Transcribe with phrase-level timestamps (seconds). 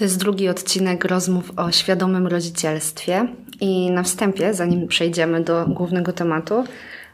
[0.00, 3.28] To jest drugi odcinek rozmów o świadomym rodzicielstwie.
[3.60, 6.64] I na wstępie, zanim przejdziemy do głównego tematu,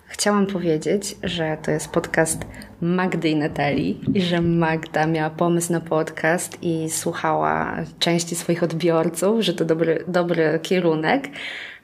[0.06, 2.44] chciałam powiedzieć, że to jest podcast
[2.80, 9.40] Magdy i Natalii i że Magda miała pomysł na podcast i słuchała części swoich odbiorców,
[9.40, 11.28] że to dobry, dobry kierunek.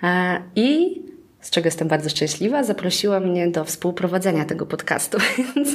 [0.03, 1.03] E, I
[1.43, 5.19] z czego jestem bardzo szczęśliwa, zaprosiła mnie do współprowadzenia tego podcastu.
[5.57, 5.69] Więc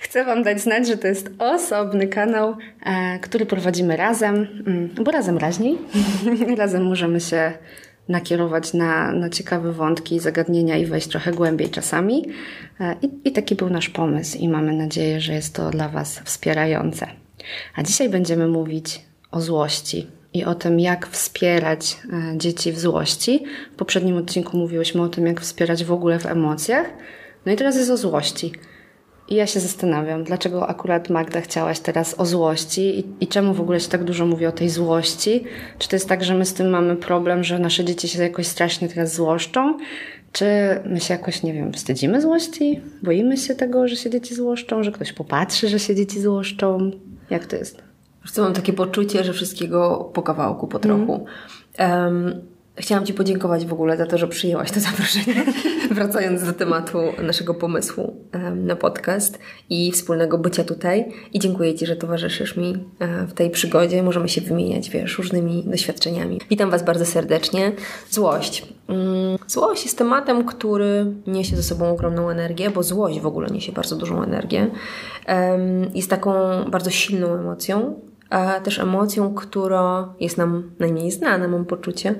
[0.00, 2.56] chcę Wam dać znać, że to jest osobny kanał,
[2.86, 4.34] e, który prowadzimy razem,
[4.66, 5.78] mm, bo razem raźniej.
[6.58, 7.52] razem możemy się
[8.08, 12.26] nakierować na, na ciekawe wątki, zagadnienia i wejść trochę głębiej czasami.
[12.80, 16.20] E, I, I taki był nasz pomysł, i mamy nadzieję, że jest to dla Was
[16.24, 17.06] wspierające.
[17.76, 19.00] A dzisiaj będziemy mówić
[19.30, 23.44] o złości i o tym, jak wspierać e, dzieci w złości.
[23.72, 26.86] W poprzednim odcinku mówiłyśmy o tym, jak wspierać w ogóle w emocjach.
[27.46, 28.52] No i teraz jest o złości.
[29.28, 33.60] I ja się zastanawiam, dlaczego akurat Magda chciałaś teraz o złości i, i, czemu w
[33.60, 35.44] ogóle się tak dużo mówi o tej złości?
[35.78, 38.46] Czy to jest tak, że my z tym mamy problem, że nasze dzieci się jakoś
[38.46, 39.78] strasznie teraz złoszczą?
[40.32, 40.46] Czy
[40.86, 42.80] my się jakoś, nie wiem, wstydzimy złości?
[43.02, 44.82] Boimy się tego, że się dzieci złoszczą?
[44.82, 46.90] Że ktoś popatrzy, że się dzieci złoszczą?
[47.30, 47.91] Jak to jest?
[48.30, 51.26] Co mam takie poczucie, że wszystkiego po kawałku, po trochu.
[51.78, 52.24] Mm.
[52.24, 55.44] Um, chciałam Ci podziękować w ogóle za to, że przyjęłaś to zaproszenie.
[55.90, 59.38] Wracając do tematu naszego pomysłu um, na podcast
[59.70, 61.12] i wspólnego bycia tutaj.
[61.32, 64.02] I dziękuję Ci, że towarzyszysz mi um, w tej przygodzie.
[64.02, 66.40] Możemy się wymieniać, wiesz, różnymi doświadczeniami.
[66.50, 67.72] Witam Was bardzo serdecznie.
[68.10, 68.66] Złość.
[68.88, 68.98] Um,
[69.46, 73.96] złość jest tematem, który niesie ze sobą ogromną energię, bo złość w ogóle niesie bardzo
[73.96, 74.70] dużą energię.
[75.94, 76.32] jest taką
[76.70, 77.94] bardzo silną emocją,
[78.32, 82.14] a też emocją, która jest nam najmniej znana, mam poczucie.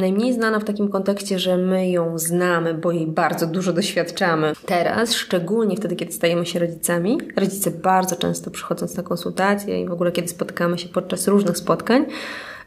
[0.00, 4.52] Najmniej znana w takim kontekście, że my ją znamy, bo jej bardzo dużo doświadczamy.
[4.66, 9.92] Teraz, szczególnie wtedy, kiedy stajemy się rodzicami, rodzice bardzo często przychodząc na konsultacje i w
[9.92, 12.06] ogóle kiedy spotykamy się podczas różnych spotkań,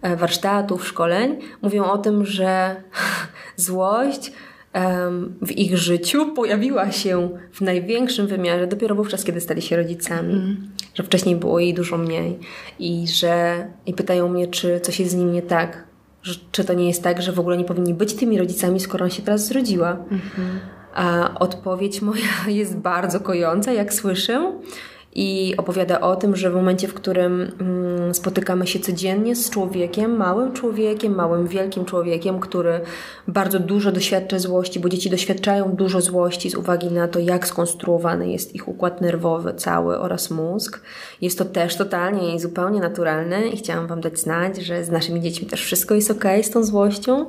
[0.02, 2.76] e, warsztatów, szkoleń, mówią o tym, że
[3.56, 4.32] złość
[5.42, 10.34] w ich życiu pojawiła się w największym wymiarze dopiero wówczas, kiedy stali się rodzicami.
[10.34, 10.70] Mm.
[10.94, 12.40] Że wcześniej było jej dużo mniej
[12.80, 15.84] i że i pytają mnie, czy coś jest z nim nie tak.
[16.24, 19.06] Że, czy to nie jest tak, że w ogóle nie powinni być tymi rodzicami, skoro
[19.06, 19.92] on się teraz zrodziła.
[19.92, 20.60] Mm -hmm.
[20.94, 24.54] A odpowiedź moja jest bardzo kojąca, jak słyszę
[25.18, 30.18] i opowiada o tym, że w momencie, w którym mm, spotykamy się codziennie z człowiekiem,
[30.18, 32.82] małym człowiekiem, małym, wielkim człowiekiem, który
[33.28, 38.32] bardzo dużo doświadcza złości, bo dzieci doświadczają dużo złości z uwagi na to, jak skonstruowany
[38.32, 40.82] jest ich układ nerwowy cały oraz mózg.
[41.22, 45.22] Jest to też totalnie i zupełnie naturalne i chciałam Wam dać znać, że z naszymi
[45.22, 47.26] dziećmi też wszystko jest ok z tą złością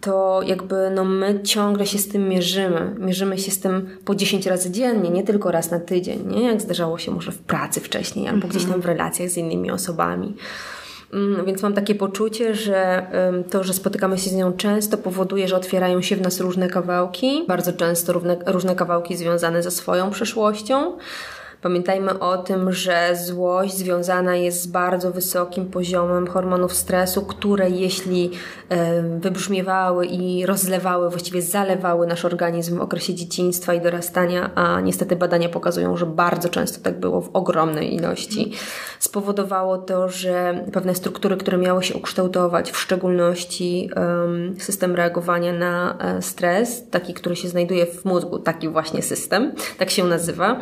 [0.00, 2.94] to jakby no my ciągle się z tym mierzymy.
[2.98, 6.42] Mierzymy się z tym po 10 razy dziennie, nie tylko raz na tydzień, nie?
[6.42, 10.36] Jak zdarzało się może w pracy wcześniej albo gdzieś tam w relacjach z innymi osobami.
[11.12, 13.06] Mm, więc mam takie poczucie, że
[13.50, 17.44] to, że spotykamy się z nią często, powoduje, że otwierają się w nas różne kawałki,
[17.48, 18.12] bardzo często
[18.46, 20.96] różne kawałki związane ze swoją przeszłością.
[21.64, 28.30] Pamiętajmy o tym, że złość związana jest z bardzo wysokim poziomem hormonów stresu, które jeśli
[29.18, 35.48] wybrzmiewały i rozlewały, właściwie zalewały nasz organizm w okresie dzieciństwa i dorastania, a niestety badania
[35.48, 38.52] pokazują, że bardzo często tak było w ogromnej ilości,
[38.98, 43.90] spowodowało to, że pewne struktury, które miały się ukształtować, w szczególności
[44.58, 49.90] system reagowania na e, stres, taki, który się znajduje w mózgu, taki właśnie system, tak
[49.90, 50.60] się nazywa,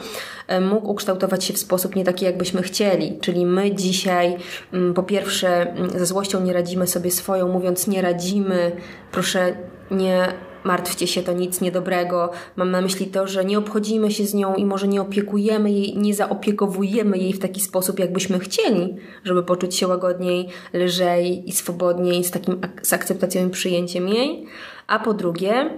[0.49, 3.19] e, mógł ukształtować się w sposób nie taki, jakbyśmy chcieli.
[3.21, 4.37] Czyli my dzisiaj,
[4.73, 8.73] mm, po pierwsze, mm, ze złością nie radzimy sobie swoją, mówiąc nie radzimy,
[9.13, 9.57] proszę
[9.91, 10.33] nie
[10.65, 12.31] martwcie się, to nic niedobrego.
[12.57, 15.99] Mam na myśli to, że nie obchodzimy się z nią i może nie opiekujemy jej,
[15.99, 22.25] nie zaopiekowujemy jej w taki sposób, jakbyśmy chcieli, żeby poczuć się łagodniej, lżej i swobodniej,
[22.25, 24.47] z takim z akceptacją i przyjęciem jej.
[24.87, 25.71] A po drugie,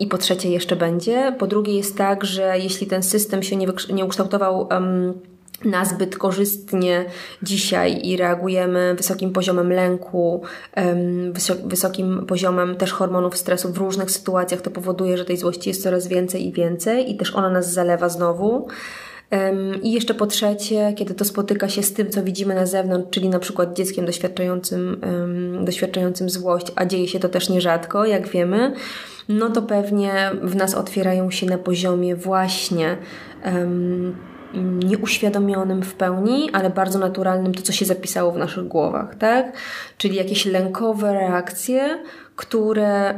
[0.00, 1.36] I po trzecie jeszcze będzie.
[1.38, 5.14] Po drugie jest tak, że jeśli ten system się nie, nie ukształtował um,
[5.64, 7.04] nazbyt korzystnie
[7.42, 10.42] dzisiaj i reagujemy wysokim poziomem lęku,
[11.64, 16.06] wysokim poziomem też hormonów stresu w różnych sytuacjach, to powoduje, że tej złości jest coraz
[16.06, 18.68] więcej i więcej i też ona nas zalewa znowu.
[19.82, 23.28] I jeszcze po trzecie, kiedy to spotyka się z tym, co widzimy na zewnątrz, czyli
[23.28, 25.00] na przykład dzieckiem doświadczającym,
[25.64, 28.72] doświadczającym złość, a dzieje się to też nierzadko, jak wiemy,
[29.28, 32.96] no to pewnie w nas otwierają się na poziomie właśnie
[34.84, 39.52] nieuświadomionym w pełni, ale bardzo naturalnym to, co się zapisało w naszych głowach, tak?
[39.98, 41.98] Czyli jakieś lękowe reakcje,
[42.40, 43.14] które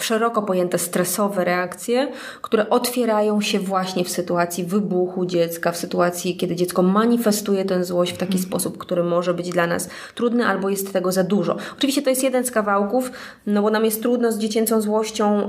[0.00, 2.08] szeroko pojęte stresowe reakcje,
[2.42, 8.12] które otwierają się właśnie w sytuacji wybuchu dziecka, w sytuacji, kiedy dziecko manifestuje tę złość
[8.12, 8.42] w taki mm.
[8.42, 11.56] sposób, który może być dla nas trudny albo jest tego za dużo.
[11.76, 13.10] Oczywiście to jest jeden z kawałków,
[13.46, 15.48] no bo nam jest trudno z dziecięcą złością,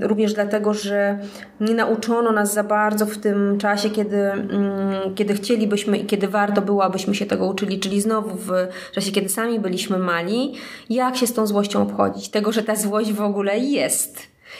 [0.00, 1.18] również dlatego, że
[1.60, 6.62] nie nauczono nas za bardzo w tym czasie, kiedy, um, kiedy chcielibyśmy i kiedy warto
[6.62, 8.50] było, abyśmy się tego uczyli, czyli znowu w
[8.92, 10.54] czasie, kiedy sami byliśmy mali,
[10.90, 14.18] jak się z tą złością obchodzić, tego, że ta złość w ogóle jest.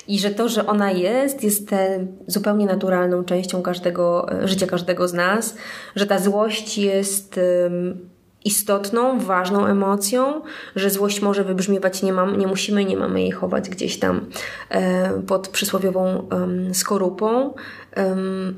[0.09, 1.71] I że to, że ona jest, jest
[2.27, 5.57] zupełnie naturalną częścią każdego życia każdego z nas,
[5.97, 7.41] że ta złość jest
[8.47, 10.43] istotną, ważną emocją,
[10.77, 14.27] że złość może wybrzmiewać, nie, mam, nie musimy, nie mamy jej chować gdzieś tam
[14.71, 16.29] e, pod przysłowiową
[16.73, 17.55] skorupą,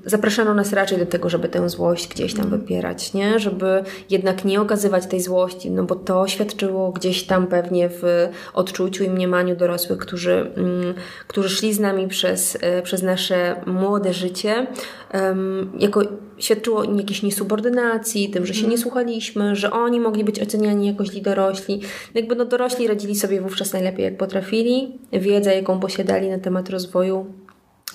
[0.04, 2.60] zapraszano nas raczej do tego, żeby tę złość gdzieś tam mhm.
[2.62, 3.38] wypierać, nie?
[3.38, 9.04] Żeby jednak nie okazywać tej złości, no bo to świadczyło gdzieś tam pewnie w odczuciu
[9.04, 10.94] i mniemaniu dorosłych, którzy, mm,
[11.26, 14.66] którzy szli z nami przez, e, przez nasze młode życie,
[15.78, 16.02] jako
[16.38, 18.82] świadczyło jakiejś niesubordynacji, tym, że się nie mhm.
[18.82, 21.80] słuchaliśmy, że oni mogli być oceniani jako źli dorośli.
[22.14, 24.98] Jakby no dorośli radzili sobie wówczas najlepiej jak potrafili.
[25.12, 27.26] Wiedza, jaką posiadali na temat rozwoju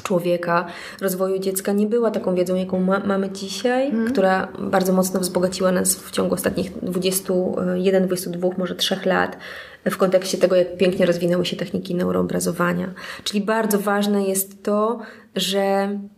[0.03, 0.65] człowieka,
[1.01, 4.11] rozwoju dziecka nie była taką wiedzą, jaką ma, mamy dzisiaj, mm.
[4.11, 9.37] która bardzo mocno wzbogaciła nas w ciągu ostatnich 21, 22, może 3 lat
[9.85, 12.93] w kontekście tego, jak pięknie rozwinęły się techniki neuroobrazowania.
[13.23, 14.99] Czyli bardzo ważne jest to,
[15.35, 15.59] że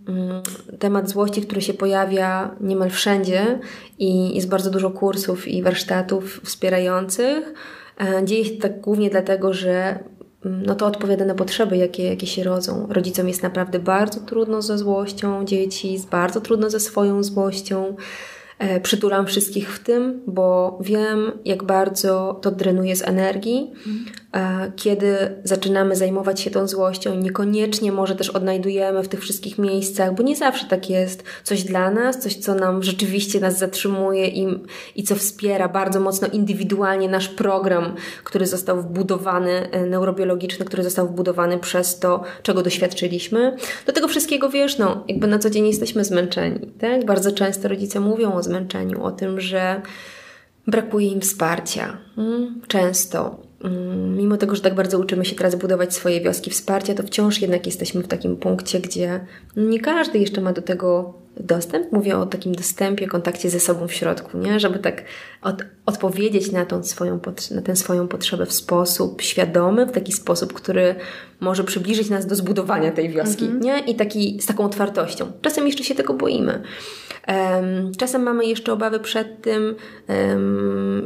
[0.07, 0.43] mm,
[0.79, 3.59] temat złości, który się pojawia niemal wszędzie
[3.99, 7.53] i jest bardzo dużo kursów i warsztatów wspierających,
[7.99, 9.99] e, dzieje się tak głównie dlatego, że
[10.45, 12.87] no to odpowiada na potrzeby, jakie, jakie się rodzą.
[12.89, 17.95] Rodzicom jest naprawdę bardzo trudno ze złością dzieci, jest bardzo trudno ze swoją złością.
[18.59, 24.05] E, przytulam wszystkich w tym, bo wiem, jak bardzo to drenuje z energii, mm.
[24.75, 27.15] Kiedy zaczynamy zajmować się tą złością.
[27.15, 31.91] Niekoniecznie może też odnajdujemy w tych wszystkich miejscach, bo nie zawsze tak jest, coś dla
[31.91, 34.47] nas, coś, co nam rzeczywiście nas zatrzymuje i,
[34.95, 41.07] i co wspiera bardzo mocno indywidualnie nasz program, który został wbudowany, e, neurobiologiczny, który został
[41.07, 43.57] wbudowany przez to, czego doświadczyliśmy.
[43.85, 47.05] Do tego wszystkiego wiesz, no, jakby na co dzień jesteśmy zmęczeni, tak?
[47.05, 49.81] Bardzo często rodzice mówią o zmęczeniu, o tym, że
[50.67, 51.97] brakuje im wsparcia.
[52.17, 53.44] Mm, często.
[53.65, 57.41] Mm, mimo tego, że tak bardzo uczymy się teraz budować swoje wioski wsparcia, to wciąż
[57.41, 59.19] jednak jesteśmy w takim punkcie, gdzie
[59.57, 61.91] nie każdy jeszcze ma do tego dostęp.
[61.91, 64.59] Mówię o takim dostępie, kontakcie ze sobą w środku, nie?
[64.59, 65.03] żeby tak
[65.41, 67.19] od, odpowiedzieć na, tą swoją,
[67.51, 70.95] na tę swoją potrzebę w sposób świadomy, w taki sposób, który
[71.39, 73.63] może przybliżyć nas do zbudowania tej wioski mhm.
[73.63, 73.79] nie?
[73.79, 75.31] i taki, z taką otwartością.
[75.41, 76.61] Czasem jeszcze się tego boimy.
[77.97, 79.75] Czasem mamy jeszcze obawy przed tym,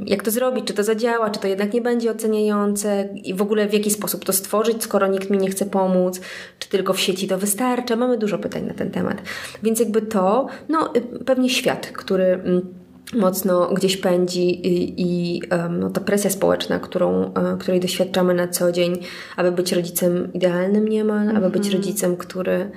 [0.05, 3.67] jak to zrobić, czy to zadziała, czy to jednak nie będzie oceniające i w ogóle
[3.67, 6.21] w jaki sposób to stworzyć, skoro nikt mi nie chce pomóc,
[6.59, 7.95] czy tylko w sieci to wystarcza.
[7.95, 9.21] Mamy dużo pytań na ten temat.
[9.63, 12.78] Więc jakby to, no y, pewnie świat, który mm,
[13.13, 15.41] mocno gdzieś pędzi i, i
[15.79, 18.97] no, ta presja społeczna, którą, e, której doświadczamy na co dzień,
[19.37, 21.37] aby być rodzicem idealnym niemal, mm -hmm.
[21.37, 21.75] aby być mhm.
[21.75, 22.71] rodzicem, który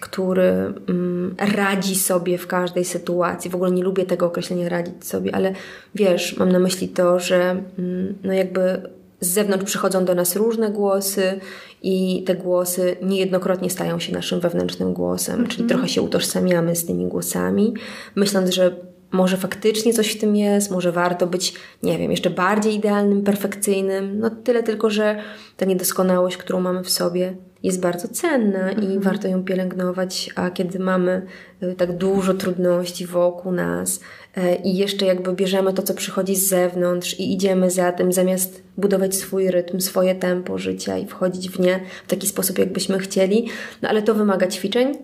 [0.00, 3.50] który mm, radzi sobie w każdej sytuacji.
[3.50, 5.52] W ogóle nie lubię tego określenia radzić sobie, ale
[5.94, 8.82] wiesz, mam na myśli to, że mm, no jakby
[9.20, 11.40] z zewnątrz przychodzą do nas różne głosy
[11.82, 15.50] i te głosy niejednokrotnie stają się naszym wewnętrznym głosem, mm -hmm.
[15.50, 17.74] czyli trochę się utożsamiamy z tymi głosami,
[18.14, 18.76] myśląc, że
[19.12, 24.18] może faktycznie coś w tym jest, może warto być, nie wiem, jeszcze bardziej idealnym, perfekcyjnym.
[24.18, 25.22] No tyle tylko, że
[25.56, 29.00] ta niedoskonałość, którą mamy w sobie, jest bardzo cenna i mhm.
[29.00, 31.26] warto ją pielęgnować, a kiedy mamy
[31.60, 34.00] e, tak dużo trudności wokół nas
[34.36, 38.62] e, i jeszcze jakby bierzemy to, co przychodzi z zewnątrz i idziemy za tym, zamiast
[38.76, 43.48] budować swój rytm, swoje tempo życia i wchodzić w nie w taki sposób, jakbyśmy chcieli,
[43.82, 44.98] no ale to wymaga ćwiczeń,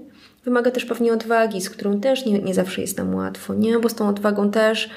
[0.44, 3.78] wymaga też pewnie odwagi, z którą też nie, nie zawsze jest nam łatwo, nie?
[3.78, 4.90] Bo z tą odwagą też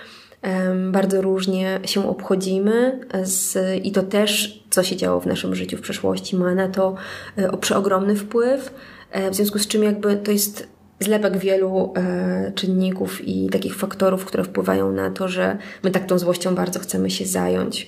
[0.91, 5.81] bardzo różnie się obchodzimy z, i to też, co się działo w naszym życiu w
[5.81, 6.95] przeszłości, ma na to
[7.35, 8.73] e, przeogromny wpływ,
[9.11, 10.67] e, w związku z czym jakby to jest
[10.99, 16.19] zlepek wielu e, czynników i takich faktorów, które wpływają na to, że my tak tą
[16.19, 17.87] złością bardzo chcemy się zająć.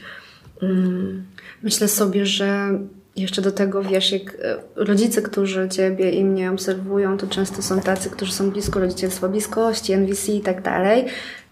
[0.61, 1.25] Mm.
[1.63, 2.79] Myślę sobie, że
[3.15, 4.37] jeszcze do tego, wiesz, jak
[4.75, 9.93] rodzice, którzy Ciebie i mnie obserwują, to często są tacy, którzy są blisko rodzicielstwa bliskości,
[9.93, 11.05] NVC i tak dalej.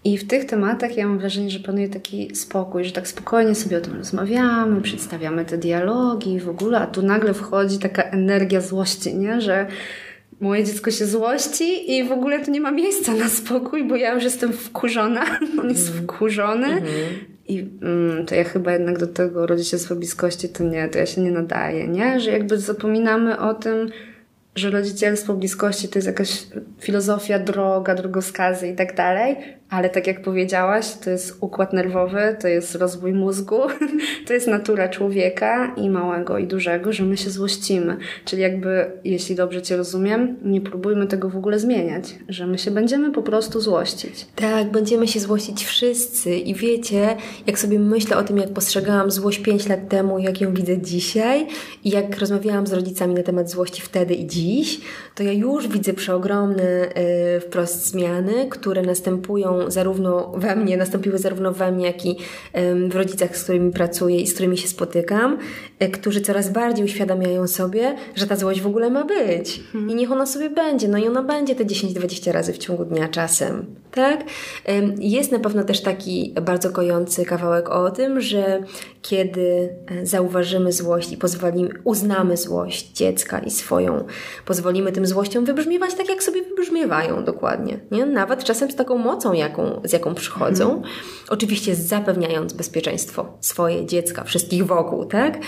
[0.04, 3.78] I w tych tematach ja mam wrażenie, że panuje taki spokój, że tak spokojnie sobie
[3.78, 9.14] o tym rozmawiamy, przedstawiamy te dialogi w ogóle, a tu nagle wchodzi taka energia złości,
[9.14, 9.40] nie?
[9.40, 9.66] Że
[10.40, 14.14] moje dziecko się złości i w ogóle tu nie ma miejsca na spokój, bo ja
[14.14, 15.24] już jestem wkurzona,
[15.60, 16.04] on jest mhm.
[16.04, 16.66] wkurzony.
[16.66, 20.98] Mm -hmm I mm, to ja chyba jednak do tego rodzicielstwa bliskości to nie, to
[20.98, 22.20] ja się nie nadaję, nie?
[22.20, 23.90] Że jakby zapominamy o tym,
[24.54, 26.46] że rodzicielstwo bliskości to jest jakaś
[26.80, 29.36] filozofia, droga, drogowskazy i tak dalej,
[29.70, 33.60] ale tak jak powiedziałaś, to jest układ nerwowy, to jest rozwój mózgu,
[34.26, 37.96] to jest natura człowieka i małego i dużego, że my się złościmy.
[38.24, 42.70] Czyli jakby, jeśli dobrze Cię rozumiem, nie próbujmy tego w ogóle zmieniać, że my się
[42.70, 44.26] będziemy po prostu złościć.
[44.36, 49.38] Tak, będziemy się złościć wszyscy i wiecie, jak sobie myślę o tym, jak postrzegałam złość
[49.38, 51.46] 5 lat temu, jak ją widzę dzisiaj
[51.84, 54.80] i jak rozmawiałam z rodzicami na temat złości wtedy i dziś,
[55.14, 56.64] to ja już widzę przeogromne
[57.34, 62.16] yy, wprost zmiany, które następują zarówno we mnie, nastąpiły zarówno we mnie, jak i
[62.88, 65.38] w rodzicach, z którymi pracuję i z którymi się spotykam,
[65.78, 69.60] e, którzy coraz bardziej uświadamiają sobie, że ta złość w ogóle ma być.
[69.74, 70.88] I niech ona sobie będzie.
[70.88, 73.66] No i ona będzie te 10-20 razy w ciągu dnia czasem.
[73.90, 74.24] Tak?
[74.98, 78.62] Jest na pewno też taki bardzo kojący kawałek o tym, że
[79.02, 84.04] kiedy e, zauważymy złość i pozwolimy, uznamy złość dziecka i swoją,
[84.46, 87.80] pozwolimy tym złościom wybrzmiewać tak, jak sobie wybrzmiewają dokładnie.
[87.90, 88.06] Nie?
[88.06, 90.64] Nawet czasem z taką mocą, jaką, z jaką przychodzą.
[90.74, 90.94] Mhm.
[91.28, 95.38] Oczywiście zapewniając bezpieczeństwo swoje, dziecka, wszystkich wokół, tak?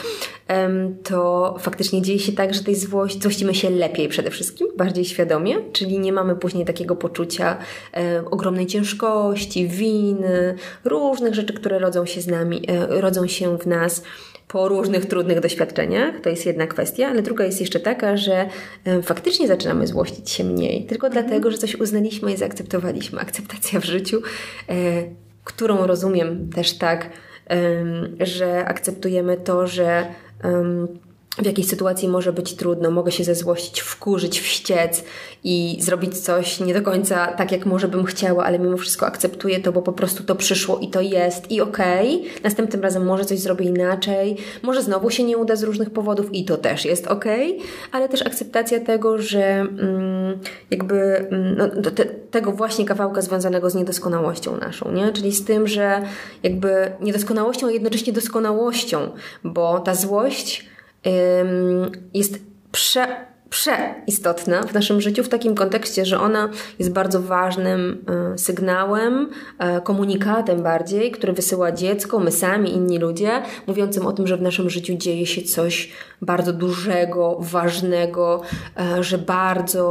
[1.05, 5.57] To faktycznie dzieje się tak, że tej złości, złościmy się lepiej przede wszystkim, bardziej świadomie,
[5.73, 7.57] czyli nie mamy później takiego poczucia
[7.95, 10.55] e, ogromnej ciężkości, winy,
[10.85, 14.03] różnych rzeczy, które rodzą się z nami, e, rodzą się w nas
[14.53, 16.21] po różnych trudnych doświadczeniach.
[16.21, 18.49] To jest jedna kwestia, ale druga jest jeszcze taka, że
[19.03, 21.25] faktycznie zaczynamy złościć się mniej, tylko mhm.
[21.25, 23.21] dlatego, że coś uznaliśmy i zaakceptowaliśmy.
[23.21, 24.23] Akceptacja w życiu,
[24.69, 24.73] e,
[25.45, 27.11] którą rozumiem też tak,
[28.21, 30.07] że akceptujemy to, że
[31.39, 35.05] w jakiej sytuacji może być trudno, mogę się zezłościć, wkurzyć, wściec
[35.45, 39.61] i zrobić coś nie do końca tak, jak może bym chciała, ale mimo wszystko akceptuję
[39.61, 42.17] to, bo po prostu to przyszło i to jest i okej.
[42.17, 42.43] Okay.
[42.43, 46.45] Następnym razem może coś zrobię inaczej, może znowu się nie uda z różnych powodów i
[46.45, 47.69] to też jest okej, okay.
[47.93, 50.39] ale też akceptacja tego, że mm,
[50.71, 55.13] jakby mm, no, te, tego właśnie kawałka związanego z niedoskonałością naszą, nie?
[55.13, 56.03] Czyli z tym, że
[56.43, 59.11] jakby niedoskonałością, a jednocześnie doskonałością,
[59.45, 60.71] bo ta złość
[62.15, 62.41] jest
[62.73, 68.05] prze przeistotna w naszym życiu w takim kontekście, że ona jest bardzo ważnym
[68.35, 74.27] e, sygnałem, e, komunikatem bardziej, który wysyła dziecko, my sami, inni ludzie, mówiącym o tym,
[74.27, 78.43] że w naszym życiu dzieje się coś bardzo dużego, ważnego,
[78.79, 79.91] e, że bardzo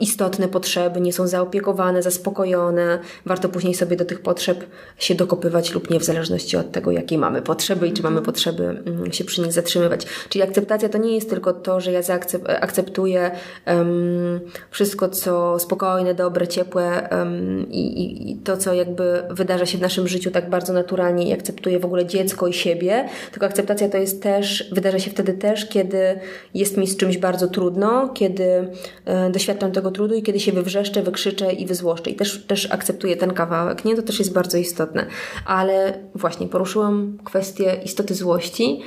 [0.00, 2.98] istotne potrzeby nie są zaopiekowane, zaspokojone.
[3.26, 4.66] Warto później sobie do tych potrzeb
[4.98, 8.82] się dokopywać lub nie, w zależności od tego, jakie mamy potrzeby i czy mamy potrzeby
[8.86, 10.06] mm, się przy nich zatrzymywać.
[10.28, 13.30] Czyli akceptacja to nie jest tylko to, że ja zaakceptuję akceptuję
[13.66, 14.40] um,
[14.70, 20.08] wszystko, co spokojne, dobre, ciepłe um, i, i, to, co jakby wydarza się w naszym
[20.08, 23.08] życiu tak bardzo naturalnie i akceptuję w ogóle dziecko i siebie.
[23.30, 26.20] Tylko akceptacja to jest też, wydarza się wtedy też, kiedy
[26.54, 28.68] jest mi z czymś bardzo trudno, kiedy
[29.04, 32.10] e, doświadczam tego trudu i kiedy się wywrzeszczę, wykrzyczę i wyzłoszczę.
[32.10, 33.96] I też, też akceptuję ten kawałek, nie?
[33.96, 35.06] To też jest bardzo istotne.
[35.46, 38.80] Ale właśnie poruszyłam kwestię istoty złości.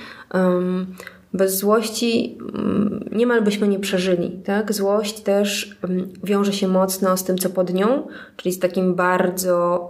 [1.34, 4.42] Bez złości mm, niemal byśmy nie przeżyli.
[4.46, 4.74] Tak?
[4.74, 5.78] Złość też
[6.24, 8.08] wiąże się mocno z tym, co pod nią,
[8.38, 9.90] czyli z takim bardzo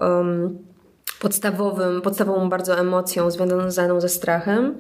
[1.19, 4.75] podstawowym, podstawową bardzo emocją związaną ze strachem.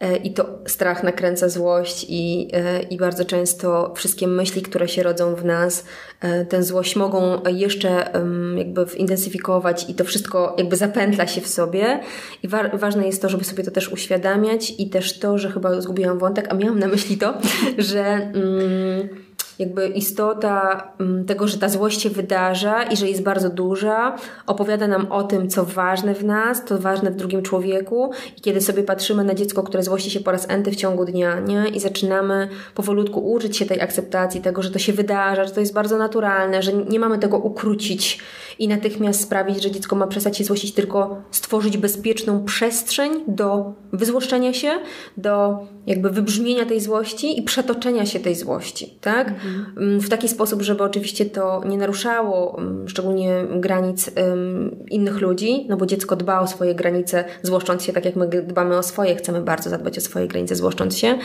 [0.00, 5.02] E, i to strach nakręca złość i, e, i bardzo często wszystkie myśli, które się
[5.02, 5.84] rodzą w nas,
[6.20, 8.12] e, tę złość mogą jeszcze
[8.56, 12.00] jakby intensyfikować i to wszystko jakby zapętla się w sobie.
[12.42, 15.80] I wa ważne jest to, żeby sobie to też uświadamiać i też to, że chyba
[15.80, 17.34] zgubiłam wątek, a miałam na myśli to,
[17.78, 18.04] że...
[18.04, 19.27] Mm,
[19.58, 24.86] jakby istota mm, tego, że ta złość się wydarza i że jest bardzo duża, opowiada
[24.88, 28.82] nam o tym, co ważne w nas, co ważne w drugim człowieku i kiedy sobie
[28.82, 31.68] patrzymy na dziecko, które złości się po raz enty w ciągu dnia, nie?
[31.68, 35.72] I zaczynamy powolutku uczyć się tej akceptacji, tego, że to się wydarza, że to jest
[35.72, 38.18] bardzo naturalne, że nie mamy tego ukrócić
[38.58, 44.52] i natychmiast sprawić, że dziecko ma przestać się złościć, tylko stworzyć bezpieczną przestrzeń do wyzłoszczenia
[44.52, 44.70] się,
[45.16, 49.28] do jakby wybrzmienia tej złości i przetoczenia się tej złości, tak?
[49.28, 50.00] Mhm.
[50.00, 55.76] W taki sposób, żeby oczywiście to nie naruszało mm, szczególnie granic um, innych ludzi, no
[55.76, 59.40] bo dziecko dba o swoje granice, złoszcząc się tak jak my dbamy o swoje, chcemy
[59.40, 61.18] bardzo zadbać o swoje granice, złoszcząc się,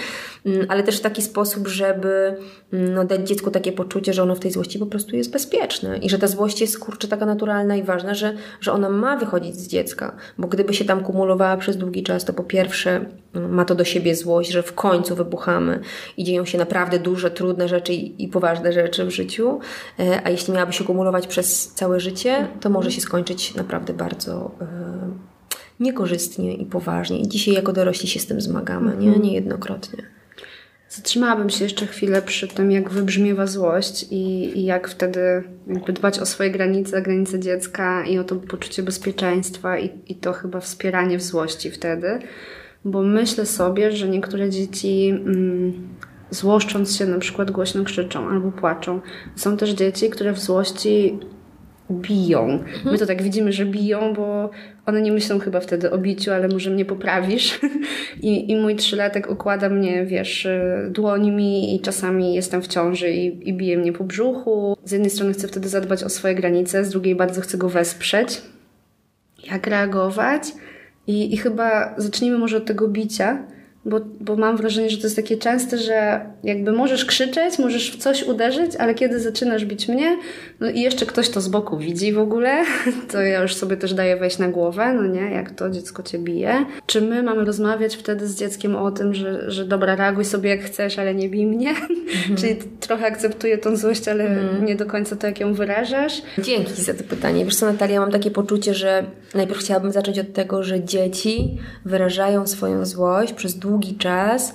[0.46, 2.36] um, ale też w taki sposób, żeby
[2.74, 5.98] um, no, dać dziecku takie poczucie, że ono w tej złości po prostu jest bezpieczne
[5.98, 9.56] i że ta złość jest kurczę taka naturalna i ważna, że, że ona ma wychodzić
[9.56, 13.76] z dziecka, bo gdyby się tam kumulowała przez długi czas, to po pierwsze ma to
[13.76, 15.80] do siebie złość, że w końcu wybuchamy
[16.18, 19.60] i dzieją się naprawdę duże, trudne rzeczy i, i poważne rzeczy w życiu,
[20.00, 24.52] e, a jeśli miałaby się kumulować przez całe życie, to może się skończyć naprawdę bardzo
[24.62, 24.66] e,
[25.80, 27.20] niekorzystnie i poważnie.
[27.20, 29.08] I dzisiaj jako dorośli się z tym zmagamy, nie?
[29.08, 29.22] Mhm.
[29.22, 30.04] Niejednokrotnie.
[30.96, 36.20] Zatrzymałabym się jeszcze chwilę przy tym, jak wybrzmiewa złość i, i jak wtedy jakby dbać
[36.20, 41.18] o swoje granice, granice dziecka i o to poczucie bezpieczeństwa i, i to chyba wspieranie
[41.18, 42.20] w złości wtedy.
[42.86, 45.74] Bo myślę sobie, że niektóre dzieci mm,
[46.30, 49.02] złoszcząc się na przykład głośno krzyczą albo płaczą.
[49.36, 51.20] Są też dzieci, które w złości
[51.92, 52.50] biją.
[52.50, 52.92] Mhm.
[52.92, 54.50] My to tak widzimy, że biją, bo
[54.86, 57.60] one nie myślą chyba wtedy o biciu, ale może mnie poprawisz.
[58.22, 60.48] I, i mój trzylatek układa mnie, wiesz,
[60.90, 64.78] dłońmi i czasami jestem w ciąży i, i bije mnie po brzuchu.
[64.84, 68.42] Z jednej strony chcę wtedy zadbać o swoje granice, z drugiej bardzo chcę go wesprzeć.
[69.52, 70.44] Jak reagować?
[71.08, 73.44] I, i chyba zacznijmy może od tego bicia,
[73.86, 77.98] bo, bo mam wrażenie, że to jest takie częste, że jakby możesz krzyczeć, możesz w
[77.98, 80.18] coś uderzyć, ale kiedy zaczynasz bić mnie,
[80.60, 82.64] no i jeszcze ktoś to z boku widzi w ogóle,
[83.12, 86.20] to ja już sobie też daję wejść na głowę, no nie, jak to dziecko cię
[86.20, 86.66] bije.
[86.86, 90.62] Czy my mamy rozmawiać wtedy z dzieckiem o tym, że, że dobra, reaguj sobie jak
[90.62, 91.74] chcesz, ale nie bij mnie?
[92.14, 92.38] Mhm.
[92.38, 94.66] Czyli trochę akceptuję tą złość, ale mhm.
[94.66, 96.22] nie do końca to, jak ją wyrażasz.
[96.40, 97.46] Dzięki za to pytanie.
[97.46, 102.48] Wiesz co, Natalia, mam takie poczucie, że najpierw chciałabym zacząć od tego, że dzieci wyrażają
[102.48, 104.54] swoją złość przez długi długi czas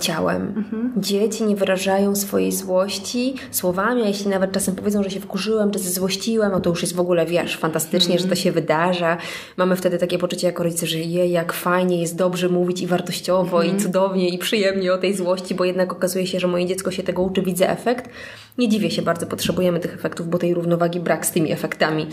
[0.00, 0.42] ciałem.
[0.56, 0.92] Mhm.
[0.96, 5.78] Dzieci nie wyrażają swojej złości słowami, a jeśli nawet czasem powiedzą, że się wkurzyłem, czy
[5.78, 8.18] zezłościłem, no to już jest w ogóle, wiesz, fantastycznie, mhm.
[8.18, 8.42] że to mhm.
[8.42, 9.18] się wydarza.
[9.56, 13.62] Mamy wtedy takie poczucie jako rodzice, że je, jak fajnie jest dobrze mówić i wartościowo,
[13.62, 13.76] mhm.
[13.76, 17.02] i cudownie, i przyjemnie o tej złości, bo jednak okazuje się, że moje dziecko się
[17.02, 18.10] tego uczy, widzę efekt.
[18.58, 22.06] Nie dziwię się bardzo, potrzebujemy tych efektów, bo tej równowagi brak z tymi efektami.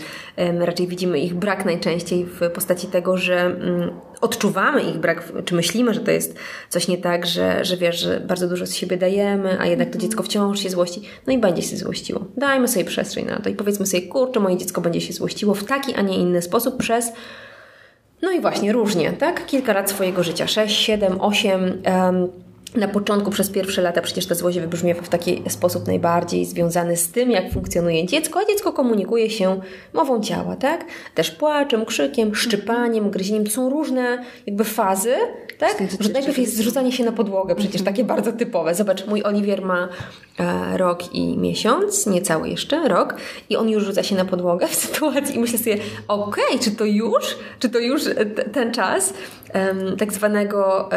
[0.60, 5.94] Raczej widzimy ich brak najczęściej w postaci tego, że mm, odczuwamy ich brak, czy myślimy,
[5.94, 9.60] że to jest coś nie tak, że, że wiesz, że bardzo dużo z siebie dajemy,
[9.60, 11.02] a jednak to dziecko wciąż się złości.
[11.26, 12.24] No i będzie się złościło.
[12.36, 15.64] Dajmy sobie przestrzeń na to i powiedzmy sobie, kurczę, moje dziecko będzie się złościło w
[15.64, 17.12] taki, a nie inny sposób przez
[18.22, 19.46] no i właśnie różnie, tak?
[19.46, 22.28] Kilka lat swojego życia, 6, 7, 8, um,
[22.74, 27.08] na początku przez pierwsze lata przecież ta złość wybrzmiewa w taki sposób najbardziej związany z
[27.08, 29.60] tym, jak funkcjonuje dziecko, a dziecko komunikuje się
[29.92, 30.84] mową ciała, tak?
[31.14, 33.44] Też płaczem, krzykiem, szczypaniem, gryzieniem.
[33.44, 35.14] To są różne jakby fazy,
[35.58, 35.82] tak?
[36.00, 38.74] Że najpierw jest zrzucanie się na podłogę, przecież takie bardzo typowe.
[38.74, 39.88] Zobacz, mój Oliwier ma
[40.38, 43.14] e, rok i miesiąc, niecały jeszcze, rok
[43.50, 46.70] i on już rzuca się na podłogę w sytuacji i myślę sobie, okej, okay, czy
[46.70, 47.36] to już?
[47.58, 48.02] Czy to już
[48.52, 49.14] ten czas?
[49.98, 50.88] Tak zwanego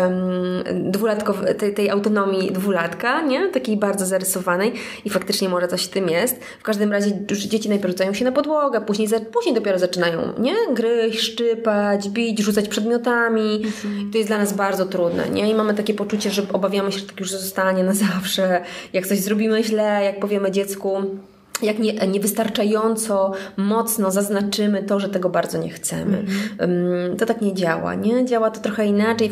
[0.91, 3.49] dwulatkow- tej, tej autonomii dwulatka, nie?
[3.49, 4.73] Takiej bardzo zarysowanej
[5.05, 6.43] i faktycznie może coś w tym jest.
[6.59, 7.11] W każdym razie
[7.47, 10.55] dzieci najpierw rzucają się na podłogę, później, za, później dopiero zaczynają, nie?
[10.73, 13.55] Gryźć, szczypać, bić, rzucać przedmiotami.
[13.65, 14.11] Mhm.
[14.11, 15.49] To jest dla nas bardzo trudne, nie?
[15.49, 18.61] I mamy takie poczucie, że obawiamy się, że tak już zostanie na zawsze.
[18.93, 21.01] Jak coś zrobimy źle, jak powiemy dziecku
[21.61, 26.23] jak nie, niewystarczająco mocno zaznaczymy to, że tego bardzo nie chcemy.
[26.23, 27.15] Mm-hmm.
[27.15, 28.25] To tak nie działa, nie?
[28.25, 29.29] Działa to trochę inaczej.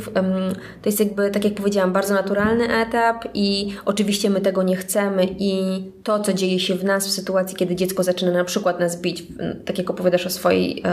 [0.81, 5.27] To jest jakby, tak jak powiedziałam, bardzo naturalny etap i oczywiście my tego nie chcemy
[5.39, 9.01] i to, co dzieje się w nas w sytuacji, kiedy dziecko zaczyna na przykład nas
[9.01, 9.23] bić,
[9.65, 10.83] tak jak opowiadasz o, swojej,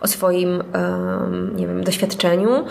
[0.00, 0.62] o swoim,
[1.56, 2.64] nie wiem, doświadczeniu,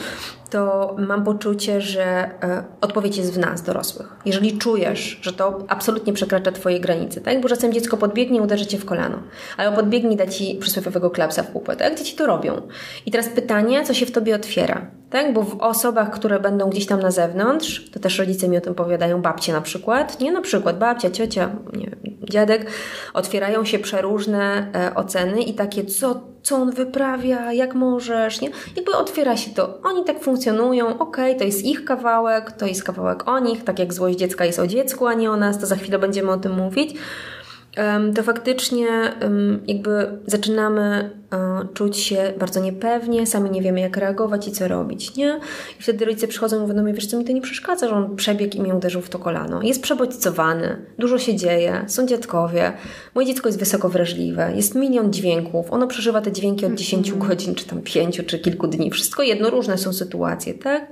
[0.53, 4.15] to mam poczucie, że e, odpowiedź jest w nas, dorosłych.
[4.25, 7.41] Jeżeli czujesz, że to absolutnie przekracza Twoje granice, tak?
[7.41, 9.19] Bo czasem dziecko podbiegnie i uderzy Cię w kolano,
[9.57, 11.97] albo podbiegnie i da Ci przysłowiowego klapsa w pupę, tak?
[11.97, 12.61] Dzieci to robią.
[13.05, 15.33] I teraz pytanie, co się w Tobie otwiera, tak?
[15.33, 18.75] Bo w osobach, które będą gdzieś tam na zewnątrz, to też rodzice mi o tym
[18.75, 20.31] powiadają, babcie na przykład, nie?
[20.31, 21.91] Na przykład babcia, ciocia, nie
[22.29, 22.65] dziadek,
[23.13, 28.49] otwierają się przeróżne e, oceny i takie, co co on wyprawia, jak możesz, nie?
[28.75, 29.79] Jakby otwiera się to.
[29.83, 33.79] Oni tak funkcjonują, okej, okay, to jest ich kawałek, to jest kawałek o nich, tak
[33.79, 36.37] jak złość dziecka jest o dziecku, a nie o nas, to za chwilę będziemy o
[36.37, 36.95] tym mówić
[38.15, 38.87] to faktycznie
[39.67, 45.15] jakby zaczynamy e, czuć się bardzo niepewnie, sami nie wiemy jak reagować i co robić,
[45.15, 45.39] nie?
[45.79, 48.15] I wtedy rodzice przychodzą i mówią mnie, wiesz co, mi to nie przeszkadza, że on
[48.15, 49.61] przebiegł i mnie uderzył w to kolano.
[49.61, 52.73] Jest przebodźcowany, dużo się dzieje, są dziadkowie,
[53.15, 57.21] moje dziecko jest wysoko wrażliwe, jest milion dźwięków, ono przeżywa te dźwięki od 10 mm
[57.21, 57.27] -hmm.
[57.27, 60.87] godzin, czy tam 5, czy kilku dni, wszystko jedno, różne są sytuacje, tak?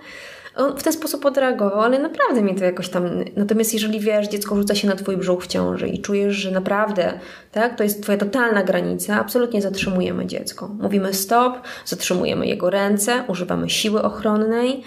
[0.55, 3.09] On w ten sposób odreagował, ale naprawdę mnie to jakoś tam...
[3.35, 7.13] Natomiast jeżeli wiesz, dziecko rzuca się na twój brzuch w ciąży i czujesz, że naprawdę
[7.51, 10.67] tak, to jest twoja totalna granica, absolutnie zatrzymujemy dziecko.
[10.67, 14.83] Mówimy stop, zatrzymujemy jego ręce, używamy siły ochronnej,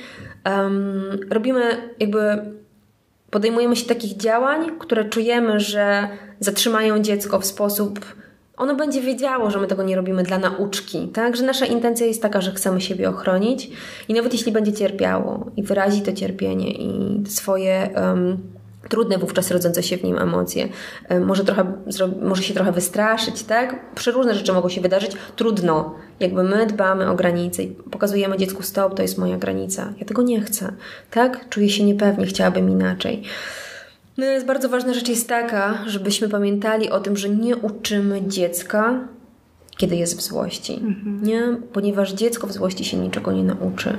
[0.47, 2.39] um, robimy jakby
[3.31, 6.09] podejmujemy się takich działań, które czujemy, że
[6.41, 8.01] zatrzymają dziecko w sposób
[8.57, 11.37] ono będzie wiedziało, że my tego nie robimy dla nauczki, tak?
[11.37, 13.71] Że nasza intencja jest taka, że chcemy siebie ochronić
[14.09, 18.39] i nawet jeśli będzie cierpiało i wyrazi to cierpienie i swoje um,
[18.89, 20.69] trudne wówczas rodzące się w nim emocje.
[21.09, 21.73] E, może, trochę,
[22.23, 23.95] może się trochę wystraszyć, tak?
[23.95, 25.13] Przeróżne rzeczy mogą się wydarzyć.
[25.37, 25.95] Trudno.
[26.21, 29.93] Jakby my dbamy o granice i pokazujemy dziecku stop, to jest moja granica.
[30.01, 30.73] Ja tego nie chcę,
[31.11, 31.49] tak?
[31.49, 33.23] Czuję się niepewnie, chciałabym inaczej.
[34.17, 39.09] No jest bardzo ważna rzecz jest taka, żebyśmy pamiętali o tym, że nie uczymy dziecka
[39.77, 41.21] kiedy jest w złości, mhm.
[41.23, 41.57] nie?
[41.73, 43.99] Ponieważ dziecko w złości się niczego nie nauczy.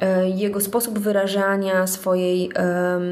[0.00, 2.50] E, jego sposób wyrażania swojej,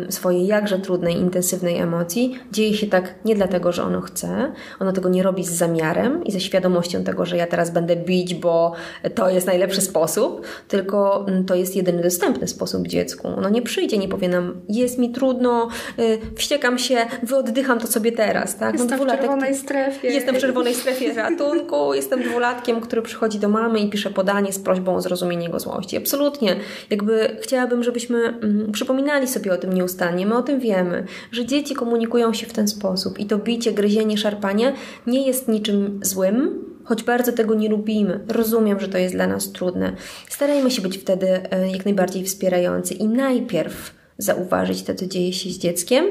[0.08, 5.08] swojej jakże trudnej, intensywnej emocji dzieje się tak nie dlatego, że ono chce, ono tego
[5.08, 8.72] nie robi z zamiarem i ze świadomością tego, że ja teraz będę bić, bo
[9.14, 13.28] to jest najlepszy sposób, tylko mm, to jest jedyny dostępny sposób dziecku.
[13.28, 18.12] Ono nie przyjdzie, nie powie nam, jest mi trudno, y, wściekam się, wyoddycham to sobie
[18.12, 18.74] teraz, tak?
[18.74, 20.08] Jestem no, w czerwonej strefie.
[20.08, 24.58] Jestem w czerwonej strefie ratunku, jestem dwulatkiem, który przychodzi do mamy i pisze podanie z
[24.58, 25.96] prośbą o zrozumienie jego złości.
[25.96, 26.56] Absolutnie.
[26.90, 30.26] Jakby chciałabym, żebyśmy mm, przypominali sobie o tym nieustannie.
[30.26, 34.18] My o tym wiemy, że dzieci komunikują się w ten sposób i to bicie, gryzienie,
[34.18, 34.72] szarpanie
[35.06, 38.20] nie jest niczym złym, choć bardzo tego nie lubimy.
[38.28, 39.92] Rozumiem, że to jest dla nas trudne.
[40.28, 45.50] Starajmy się być wtedy e, jak najbardziej wspierający i najpierw zauważyć to, co dzieje się
[45.50, 46.04] z dzieckiem,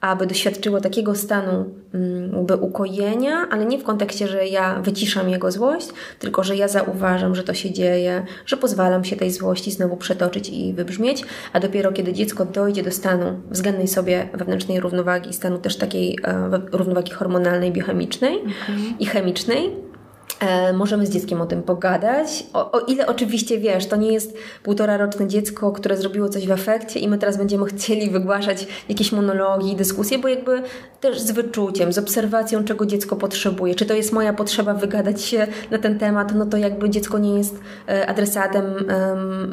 [0.00, 5.52] aby doświadczyło takiego stanu mm, jakby ukojenia, ale nie w kontekście, że ja wyciszam jego
[5.52, 9.96] złość, tylko że ja zauważam, że to się dzieje, że pozwalam się tej złości znowu
[9.96, 15.58] przetoczyć i wybrzmieć, a dopiero kiedy dziecko dojdzie do stanu względnej sobie wewnętrznej równowagi, stanu
[15.58, 18.98] też takiej e, równowagi hormonalnej, biochemicznej mhm.
[18.98, 19.89] i chemicznej,
[20.74, 22.46] możemy z dzieckiem o tym pogadać.
[22.52, 26.50] O, o, ile oczywiście wiesz, to nie jest półtora roczne dziecko, które zrobiło coś w
[26.50, 30.62] efekcie i my teraz będziemy chcieli wygłaszać jakieś monologi, dyskusje, bo jakby
[31.00, 33.74] też z wyczuciem, z obserwacją, czego dziecko potrzebuje.
[33.74, 37.38] Czy to jest moja potrzeba wygadać się na ten temat, no to jakby dziecko nie
[37.38, 38.64] jest e, adresatem,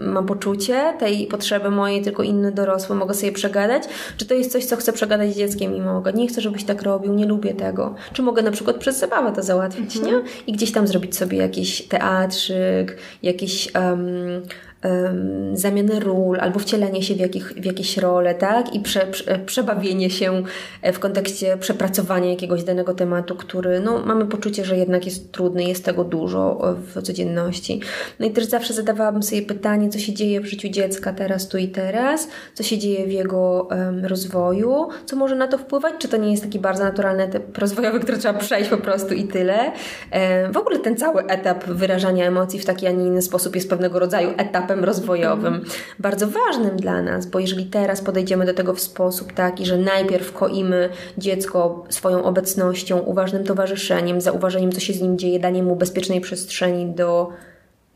[0.01, 3.83] mam poczucie tej potrzeby mojej, tylko inny dorosły, mogę sobie przegadać.
[4.17, 6.13] Czy to jest coś, co chcę przegadać z dzieckiem i mogę.
[6.13, 7.95] Nie chcę, żebyś tak robił, nie lubię tego.
[8.13, 10.15] Czy mogę na przykład przez zabawę to załatwić, mhm.
[10.15, 10.21] nie?
[10.47, 14.43] I gdzieś tam zrobić sobie jakiś teatrzyk, jakiś um,
[14.83, 18.73] um, zamianę ról albo wcielenie się w, jakich, w jakieś role, tak?
[18.73, 20.43] I prze, prze, przebawienie się
[20.81, 25.63] e, w kontekście przepracowania jakiegoś danego tematu, który no, mamy poczucie, że jednak jest trudny,
[25.63, 27.81] jest tego dużo w codzienności.
[28.19, 31.57] No i też zawsze zadawałabym sobie pytanie, co się dzieje w życiu dziecka teraz, tu
[31.57, 36.07] i teraz, co się dzieje w jego um, rozwoju, co może na to wpływać, czy
[36.07, 39.71] to nie jest taki bardzo naturalny etap rozwojowy, który trzeba przejść po prostu i tyle.
[40.11, 43.69] E, w ogóle ten cały etap wyrażania emocji w taki, a nie inny sposób jest
[43.69, 45.61] pewnego rodzaju etapem etapem rozwojowym,
[45.99, 50.33] bardzo ważnym dla nas, bo jeżeli teraz podejdziemy do tego w sposób taki, że najpierw
[50.33, 56.21] koimy dziecko swoją obecnością, uważnym towarzyszeniem, zauważeniem, co się z nim dzieje, daniem mu bezpiecznej
[56.21, 57.29] przestrzeni do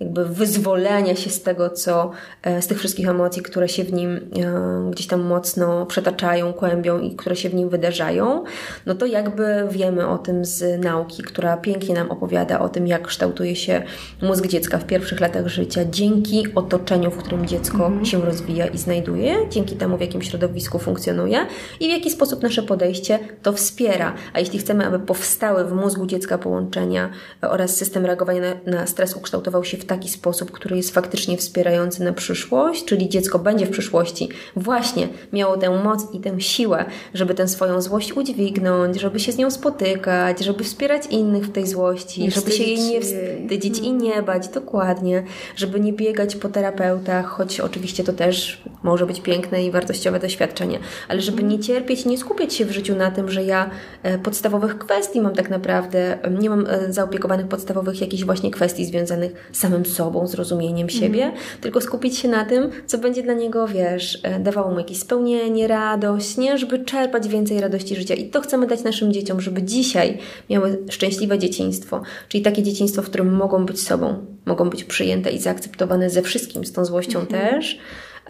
[0.01, 2.11] jakby wyzwolenia się z tego, co,
[2.43, 6.99] e, z tych wszystkich emocji, które się w nim e, gdzieś tam mocno przetaczają, kłębią
[6.99, 8.43] i które się w nim wydarzają,
[8.85, 13.07] no to jakby wiemy o tym z nauki, która pięknie nam opowiada o tym, jak
[13.07, 13.83] kształtuje się
[14.21, 18.05] mózg dziecka w pierwszych latach życia dzięki otoczeniu, w którym dziecko mhm.
[18.05, 21.45] się rozwija i znajduje, dzięki temu, w jakim środowisku funkcjonuje
[21.79, 24.13] i w jaki sposób nasze podejście to wspiera.
[24.33, 27.09] A jeśli chcemy, aby powstały w mózgu dziecka połączenia
[27.41, 32.03] oraz system reagowania na, na stres ukształtował się w taki sposób, który jest faktycznie wspierający
[32.03, 37.33] na przyszłość, czyli dziecko będzie w przyszłości właśnie miało tę moc i tę siłę, żeby
[37.33, 42.21] tę swoją złość udźwignąć, żeby się z nią spotykać, żeby wspierać innych w tej złości,
[42.21, 45.23] nie żeby się jej nie wstydzić i nie bać, dokładnie,
[45.55, 50.79] żeby nie biegać po terapeutach, choć oczywiście to też może być piękne i wartościowe doświadczenie,
[51.07, 53.69] ale żeby nie cierpieć, nie skupiać się w życiu na tym, że ja
[54.03, 59.31] e, podstawowych kwestii mam tak naprawdę, nie mam e, zaopiekowanych podstawowych jakichś właśnie kwestii związanych
[59.51, 61.37] z samym sobą, zrozumieniem siebie, mm.
[61.61, 65.67] tylko skupić się na tym, co będzie dla niego, wiesz, e, dawało mu jakieś spełnienie,
[65.67, 66.57] radość, nie?
[66.57, 68.13] Żeby czerpać więcej radości życia.
[68.13, 70.17] I to chcemy dać naszym dzieciom, żeby dzisiaj
[70.49, 75.39] miały szczęśliwe dzieciństwo, czyli takie dzieciństwo, w którym mogą być sobą, mogą być przyjęte i
[75.39, 77.31] zaakceptowane ze wszystkim, z tą złością mm -hmm.
[77.31, 77.79] też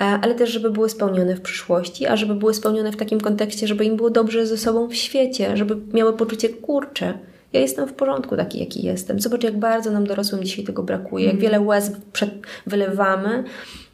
[0.01, 3.67] e, ale też, żeby były spełnione w przyszłości, a żeby były spełnione w takim kontekście,
[3.67, 7.93] żeby im było dobrze ze sobą w świecie, żeby miały poczucie kurcze ja jestem w
[7.93, 9.19] porządku taki, jaki jestem.
[9.19, 12.29] Zobacz, jak bardzo nam dorosłym dzisiaj tego brakuje, jak wiele łez przed,
[12.67, 13.43] wylewamy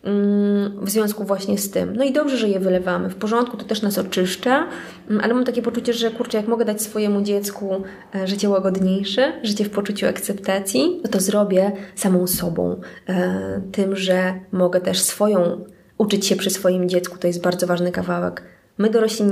[0.03, 1.95] mm, w związku właśnie z tym.
[1.95, 3.09] No i dobrze, że je wylewamy.
[3.09, 4.67] W porządku, to też nas oczyszcza,
[5.09, 7.83] mm, ale mam takie poczucie, że kurczę, jak mogę dać swojemu dziecku
[8.15, 12.81] e, życie łagodniejsze, życie w poczuciu akceptacji, no to zrobię samą sobą.
[13.09, 15.65] E, tym, że mogę też swoją
[15.97, 19.25] uczyć się przy swoim dziecku, to jest bardzo ważny kawałek My dorośli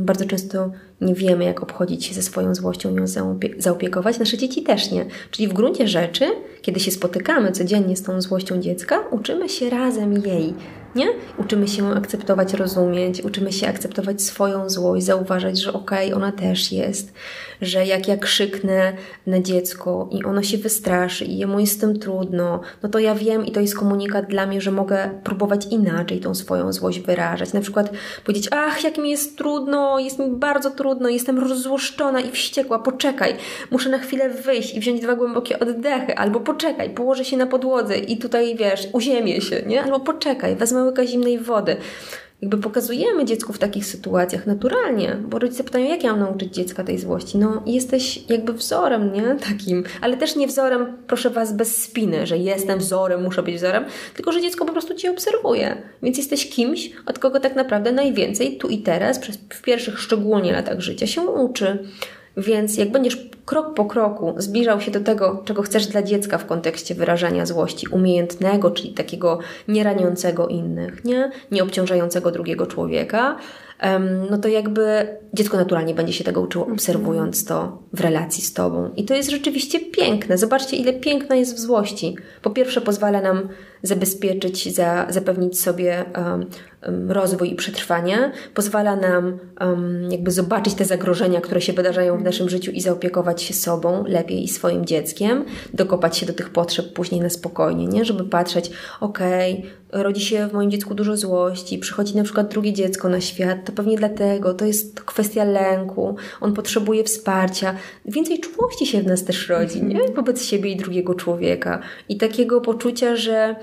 [0.00, 3.04] bardzo często nie wiemy, jak obchodzić się ze swoją złością, ją
[3.58, 4.18] zaopiekować.
[4.18, 5.06] Nasze dzieci też nie.
[5.30, 6.24] Czyli w gruncie rzeczy,
[6.62, 10.54] kiedy się spotykamy codziennie z tą złością dziecka, uczymy się razem jej
[10.94, 11.06] nie?
[11.38, 16.72] Uczymy się akceptować, rozumieć, uczymy się akceptować swoją złość, zauważać, że okej, okay, ona też
[16.72, 17.12] jest,
[17.62, 18.92] że jak ja krzyknę
[19.26, 23.14] na dziecko i ono się wystraszy i jemu jest z tym trudno, no to ja
[23.14, 27.52] wiem i to jest komunikat dla mnie, że mogę próbować inaczej tą swoją złość wyrażać.
[27.52, 27.90] Na przykład
[28.24, 33.34] powiedzieć, ach, jak mi jest trudno, jest mi bardzo trudno, jestem rozłoszczona i wściekła, poczekaj,
[33.70, 37.98] muszę na chwilę wyjść i wziąć dwa głębokie oddechy, albo poczekaj, położę się na podłodze
[37.98, 39.82] i tutaj, wiesz, uziemię się, nie?
[39.82, 41.76] Albo poczekaj, wezmę łyka zimnej wody
[42.44, 46.84] jakby pokazujemy dziecku w takich sytuacjach naturalnie, bo rodzice pytają, jak ja mam nauczyć dziecka
[46.84, 47.38] tej złości?
[47.38, 49.36] No, jesteś jakby wzorem, nie?
[49.48, 53.84] Takim, ale też nie wzorem, proszę Was, bez spiny, że jestem wzorem, muszę być wzorem,
[54.14, 55.82] tylko że dziecko po prostu Cię obserwuje.
[56.02, 60.52] Więc jesteś kimś, od kogo tak naprawdę najwięcej tu i teraz, przez, w pierwszych szczególnie
[60.52, 61.78] latach życia się uczy.
[62.36, 66.46] Więc jak będziesz krok po kroku zbliżał się do tego, czego chcesz dla dziecka w
[66.46, 73.36] kontekście wyrażania złości, umiejętnego, czyli takiego nieraniącego innych, nie, nie obciążającego drugiego człowieka,
[74.30, 76.74] no to jakby dziecko naturalnie będzie się tego uczyło, mhm.
[76.74, 78.90] obserwując to w relacji z tobą.
[78.96, 80.38] I to jest rzeczywiście piękne.
[80.38, 82.16] Zobaczcie, ile piękna jest w złości.
[82.42, 83.48] Po pierwsze, pozwala nam
[83.84, 86.46] zabezpieczyć, za, zapewnić sobie um,
[87.08, 92.48] rozwój i przetrwanie, pozwala nam um, jakby zobaczyć te zagrożenia, które się wydarzają w naszym
[92.48, 95.44] życiu i zaopiekować się sobą lepiej i swoim dzieckiem,
[95.74, 98.04] dokopać się do tych potrzeb później na spokojnie, nie?
[98.04, 98.70] Żeby patrzeć,
[99.00, 103.20] okej, okay, rodzi się w moim dziecku dużo złości, przychodzi na przykład drugie dziecko na
[103.20, 107.74] świat, to pewnie dlatego, to jest kwestia lęku, on potrzebuje wsparcia.
[108.04, 109.96] Więcej czułości się w nas też rodzi, nie?
[109.96, 110.14] Mhm.
[110.14, 111.80] Wobec siebie i drugiego człowieka.
[112.08, 113.56] I takiego poczucia, że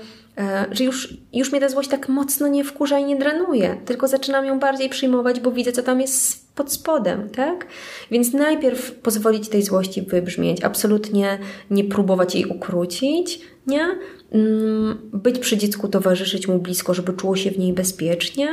[0.70, 4.46] że już, już mnie ta złość tak mocno nie wkurza i nie drenuje, tylko zaczynam
[4.46, 7.66] ją bardziej przyjmować, bo widzę, co tam jest pod spodem, tak?
[8.10, 11.38] Więc najpierw pozwolić tej złości wybrzmieć, absolutnie
[11.70, 13.88] nie próbować jej ukrócić, nie?
[14.32, 18.48] Mm, być przy dziecku, towarzyszyć mu blisko, żeby czuło się w niej bezpiecznie,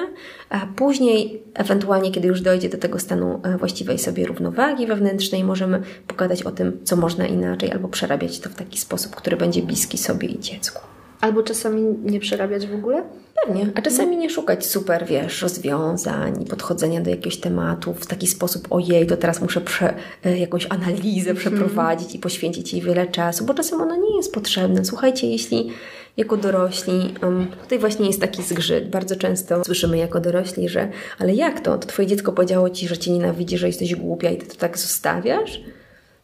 [0.50, 5.82] a później, ewentualnie, kiedy już dojdzie do tego stanu e, właściwej sobie równowagi wewnętrznej, możemy
[6.08, 9.98] pogadać o tym, co można inaczej, albo przerabiać to w taki sposób, który będzie bliski
[9.98, 10.99] sobie i dziecku.
[11.22, 13.04] Albo czasami nie przerabiać w ogóle?
[13.46, 18.68] Pewnie, a czasami nie szukać super, wiesz, rozwiązań, podchodzenia do jakiegoś tematu w taki sposób,
[18.70, 19.94] ojej, to teraz muszę prze,
[20.26, 22.16] e, jakąś analizę przeprowadzić mm.
[22.16, 24.86] i poświęcić jej wiele czasu, bo czasem ono nie jest potrzebne.
[24.86, 25.70] Słuchajcie, jeśli
[26.18, 28.90] jako dorośli, um, tutaj właśnie jest taki zgrzyt.
[28.90, 31.78] Bardzo często słyszymy jako dorośli, że ale jak to?
[31.78, 34.78] To twoje dziecko powiedziało ci, że cię nienawidzi, że jesteś głupia i ty to tak
[34.78, 35.62] zostawiasz?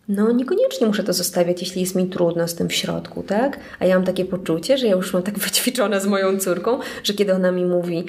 [0.10, 3.60] No, niekoniecznie muszę to zostawiać, jeśli jest mi trudno z tym w środku, tak?
[3.80, 7.13] A ja mam takie poczucie, że ja już mam tak wyćwiczone z moją córką, że
[7.13, 8.06] kiedy ona mi mówi,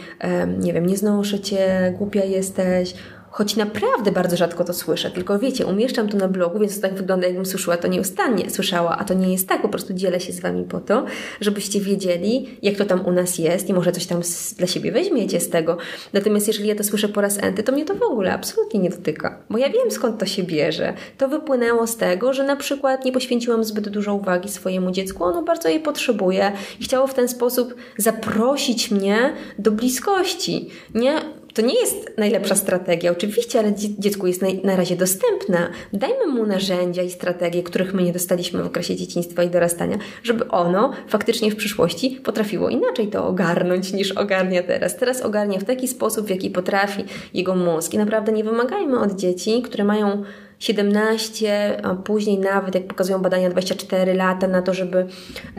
[0.58, 2.94] nie wiem, nie znoszę cię, głupia jesteś,
[3.36, 6.94] choć naprawdę bardzo rzadko to słyszę, tylko wiecie, umieszczam to na blogu, więc to tak
[6.94, 10.32] wygląda, jakbym słyszała to nieustannie, słyszała, a to nie jest tak, po prostu dzielę się
[10.32, 11.04] z Wami po to,
[11.40, 14.20] żebyście wiedzieli, jak to tam u nas jest i może coś tam
[14.58, 15.76] dla siebie weźmiecie z tego.
[16.12, 18.90] Natomiast jeżeli ja to słyszę po raz enty, to mnie to w ogóle absolutnie nie
[18.90, 20.94] dotyka, bo ja wiem skąd to się bierze.
[21.18, 25.42] To wypłynęło z tego, że na przykład nie poświęciłam zbyt dużo uwagi swojemu dziecku, ono
[25.42, 30.70] bardzo jej potrzebuje i chciało w ten sposób zaprosić mnie do bliskości.
[30.94, 31.20] Nie
[31.56, 35.70] to nie jest najlepsza strategia, oczywiście, ale dziecku jest na razie dostępna.
[35.92, 40.48] Dajmy mu narzędzia i strategie, których my nie dostaliśmy w okresie dzieciństwa i dorastania, żeby
[40.48, 44.96] ono faktycznie w przyszłości potrafiło inaczej to ogarnąć niż ogarnia teraz.
[44.96, 47.94] Teraz ogarnia w taki sposób, w jaki potrafi jego mózg.
[47.94, 50.24] I naprawdę nie wymagajmy od dzieci, które mają
[50.58, 55.06] 17, a później nawet, jak pokazują badania, 24 lata na to, żeby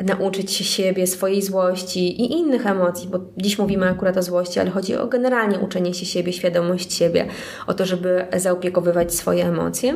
[0.03, 4.69] nauczyć się siebie, swojej złości i innych emocji, bo dziś mówimy akurat o złości, ale
[4.69, 7.27] chodzi o generalnie uczenie się siebie, świadomość siebie,
[7.67, 9.95] o to, żeby zaopiekowywać swoje emocje.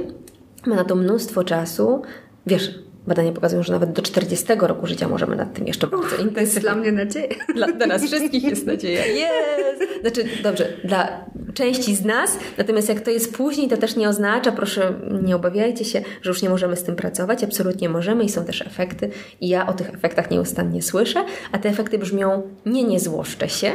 [0.65, 2.01] Ma na to mnóstwo czasu.
[2.47, 6.33] Wiesz, Badania pokazują, że nawet do 40 roku życia możemy nad tym jeszcze bardzo intensywnie.
[6.33, 7.35] To jest dla mnie nadzieja.
[7.55, 9.05] Dla, dla nas wszystkich jest nadzieja.
[9.05, 10.01] Jest!
[10.01, 14.51] Znaczy, dobrze, dla części z nas, natomiast jak to jest później, to też nie oznacza,
[14.51, 17.43] proszę, nie obawiajcie się, że już nie możemy z tym pracować.
[17.43, 19.09] Absolutnie możemy i są też efekty.
[19.41, 23.71] I ja o tych efektach nieustannie słyszę, a te efekty brzmią: nie, nie złoszczę się,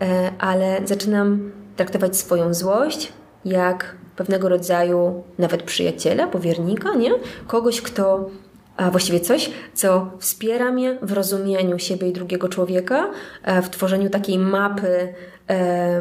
[0.00, 3.12] e, ale zaczynam traktować swoją złość
[3.44, 7.10] jak pewnego rodzaju nawet przyjaciela, powiernika, nie?
[7.46, 8.30] Kogoś, kto
[8.76, 13.10] a właściwie coś, co wspiera mnie w rozumieniu siebie i drugiego człowieka,
[13.42, 15.14] e, w tworzeniu takiej mapy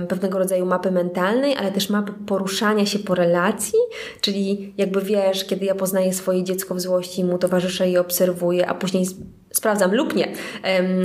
[0.07, 3.79] pewnego rodzaju mapy mentalnej, ale też mapy poruszania się po relacji,
[4.21, 8.73] czyli jakby wiesz, kiedy ja poznaję swoje dziecko w złości, mu towarzyszę i obserwuję, a
[8.73, 9.05] później
[9.53, 10.27] sprawdzam lub nie,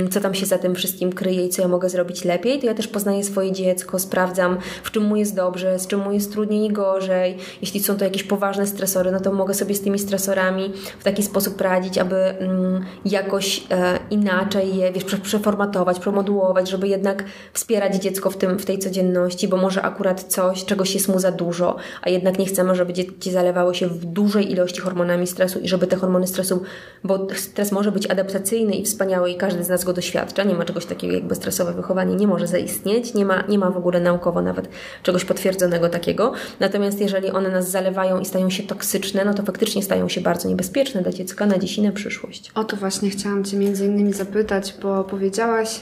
[0.09, 2.73] co tam się za tym wszystkim kryje i co ja mogę zrobić lepiej, to ja
[2.73, 6.65] też poznaję swoje dziecko, sprawdzam, w czym mu jest dobrze, z czym mu jest trudniej
[6.65, 7.37] i gorzej.
[7.61, 11.23] Jeśli są to jakieś poważne stresory, no to mogę sobie z tymi stresorami w taki
[11.23, 18.29] sposób radzić, aby mm, jakoś e, inaczej je wiesz, przeformatować, promodułować, żeby jednak wspierać dziecko
[18.29, 22.09] w, tym, w tej codzienności, bo może akurat coś, czegoś jest mu za dużo, a
[22.09, 25.95] jednak nie chcemy, żeby dzieci zalewały się w dużej ilości hormonami stresu i żeby te
[25.95, 26.63] hormony stresu,
[27.03, 30.43] bo stres może być adaptacyjny i wspaniały i każdy z nas go doświadcza.
[30.43, 33.77] Nie ma czegoś takiego jak bezstresowe wychowanie, nie może zaistnieć, nie ma, nie ma w
[33.77, 34.69] ogóle naukowo nawet
[35.03, 36.33] czegoś potwierdzonego takiego.
[36.59, 40.49] Natomiast jeżeli one nas zalewają i stają się toksyczne, no to faktycznie stają się bardzo
[40.49, 42.51] niebezpieczne dla dziecka na dziś i na przyszłość.
[42.55, 45.81] O to właśnie chciałam Cię między innymi zapytać, bo powiedziałaś,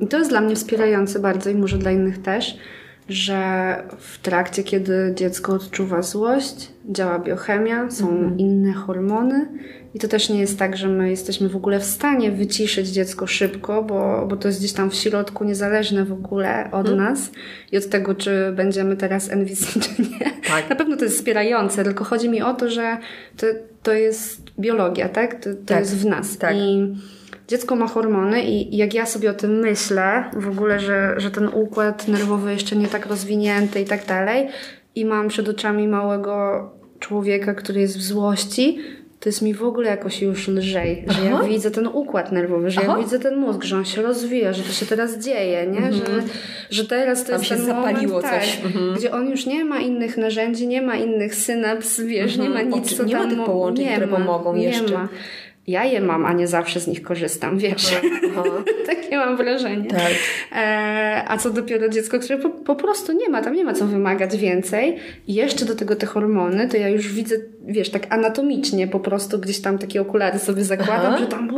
[0.00, 2.58] i to jest dla mnie wspierające bardzo i może dla innych też,
[3.08, 8.38] że w trakcie, kiedy dziecko odczuwa złość, działa biochemia, są mm.
[8.38, 9.48] inne hormony
[9.94, 13.26] i to też nie jest tak, że my jesteśmy w ogóle w stanie wyciszyć dziecko
[13.26, 17.04] szybko, bo, bo to jest gdzieś tam w środku, niezależne w ogóle od hmm.
[17.04, 17.30] nas
[17.72, 20.30] i od tego, czy będziemy teraz NVC, czy nie.
[20.48, 20.70] Tak.
[20.70, 22.96] Na pewno to jest wspierające, tylko chodzi mi o to, że
[23.36, 23.46] to,
[23.82, 25.34] to jest biologia, tak?
[25.34, 25.78] To, to tak.
[25.78, 26.38] jest w nas.
[26.38, 26.56] Tak.
[26.56, 26.94] I
[27.48, 31.48] dziecko ma hormony i jak ja sobie o tym myślę, w ogóle, że, że ten
[31.48, 34.48] układ nerwowy jeszcze nie tak rozwinięty i tak dalej,
[34.94, 38.78] i mam przed oczami małego człowieka, który jest w złości,
[39.24, 41.42] to jest mi w ogóle jakoś już lżej, że Aha.
[41.42, 42.92] ja widzę ten układ nerwowy, że Aha.
[42.92, 45.78] ja widzę ten mózg, że on się rozwija, że to się teraz dzieje, nie?
[45.78, 45.94] Mhm.
[45.94, 46.22] Że,
[46.70, 48.56] że teraz to Tam jest się ten zapaliło moment, coś.
[48.56, 48.94] Tak, mhm.
[48.94, 52.80] gdzie on już nie ma innych narzędzi, nie ma innych synaps, wiesz, nie ma mhm.
[52.80, 53.22] nic, co nie tam...
[53.22, 54.94] Nie ma tych połączeń, które pomogą nie jeszcze.
[54.94, 55.08] Ma
[55.66, 57.94] ja je mam, a nie zawsze z nich korzystam, wiesz.
[57.94, 58.64] Aha, aha.
[58.86, 59.90] Takie mam wrażenie.
[59.90, 60.12] Tak.
[60.52, 63.86] E, a co dopiero dziecko, które po, po, prostu nie ma, tam nie ma co
[63.86, 64.96] wymagać więcej.
[65.28, 69.38] I jeszcze do tego te hormony, to ja już widzę, wiesz, tak anatomicznie po prostu
[69.38, 71.18] gdzieś tam takie okulary sobie zakładam, aha.
[71.18, 71.50] że tam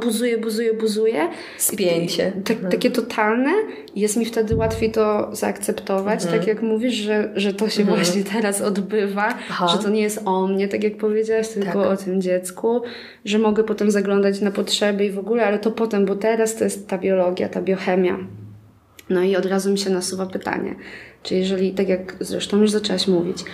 [0.00, 1.28] buzuje, buzuje, buzuje.
[1.58, 2.32] Spięcie.
[2.44, 3.50] Tak, takie totalne.
[3.96, 6.38] Jest mi wtedy łatwiej to zaakceptować, mhm.
[6.38, 7.98] tak jak mówisz, że, że to się mhm.
[7.98, 9.38] właśnie teraz odbywa,
[9.72, 11.92] że to nie jest o mnie, tak jak powiedziałaś, tylko tak.
[11.92, 12.82] o tym dziecku,
[13.24, 16.64] że mogę potem zaglądać na potrzeby i w ogóle, ale to potem, bo teraz to
[16.64, 18.18] jest ta biologia, ta biochemia.
[19.10, 20.74] No i od razu mi się nasuwa pytanie,
[21.22, 23.44] czy jeżeli, tak jak zresztą już zaczęłaś mówić,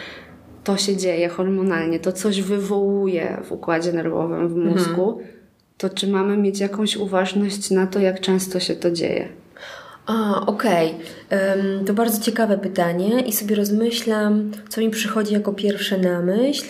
[0.64, 5.28] to się dzieje hormonalnie, to coś wywołuje w układzie nerwowym, w mózgu, mhm.
[5.78, 9.28] to czy mamy mieć jakąś uważność na to, jak często się to dzieje?
[10.06, 10.94] A, okej.
[11.26, 11.84] Okay.
[11.86, 16.64] To bardzo ciekawe pytanie i sobie rozmyślam, co mi przychodzi jako pierwsze na myśl.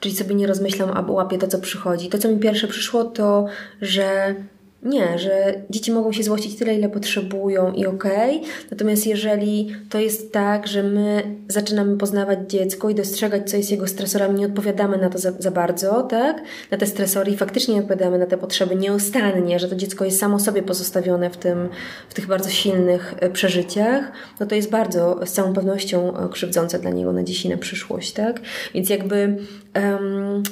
[0.00, 2.08] Czyli sobie nie rozmyślam, albo łapię to, co przychodzi.
[2.08, 3.46] To, co mi pierwsze przyszło, to,
[3.82, 4.34] że
[4.82, 8.36] nie, że dzieci mogą się złościć tyle, ile potrzebują i okej.
[8.36, 8.50] Okay.
[8.70, 13.86] Natomiast jeżeli to jest tak, że my zaczynamy poznawać dziecko i dostrzegać, co jest jego
[13.86, 16.42] stresorami, nie odpowiadamy na to za, za bardzo, tak?
[16.70, 20.18] Na te stresory i faktycznie nie odpowiadamy na te potrzeby nieustannie, że to dziecko jest
[20.18, 21.68] samo sobie pozostawione w, tym,
[22.08, 26.78] w tych bardzo silnych e, przeżyciach, no to jest bardzo z całą pewnością e, krzywdzące
[26.78, 28.40] dla niego na dziś i na przyszłość, tak?
[28.74, 29.36] Więc jakby...
[29.76, 30.42] Um,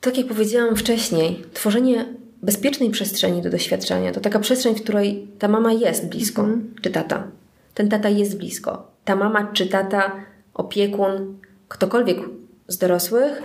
[0.00, 4.12] tak jak powiedziałam wcześniej, tworzenie bezpiecznej przestrzeni do doświadczenia.
[4.12, 6.74] To taka przestrzeń, w której ta mama jest blisko, mm.
[6.82, 7.24] czy tata.
[7.74, 8.90] Ten tata jest blisko.
[9.04, 10.12] Ta mama czy tata,
[10.54, 12.18] opiekun, ktokolwiek
[12.68, 13.42] z dorosłych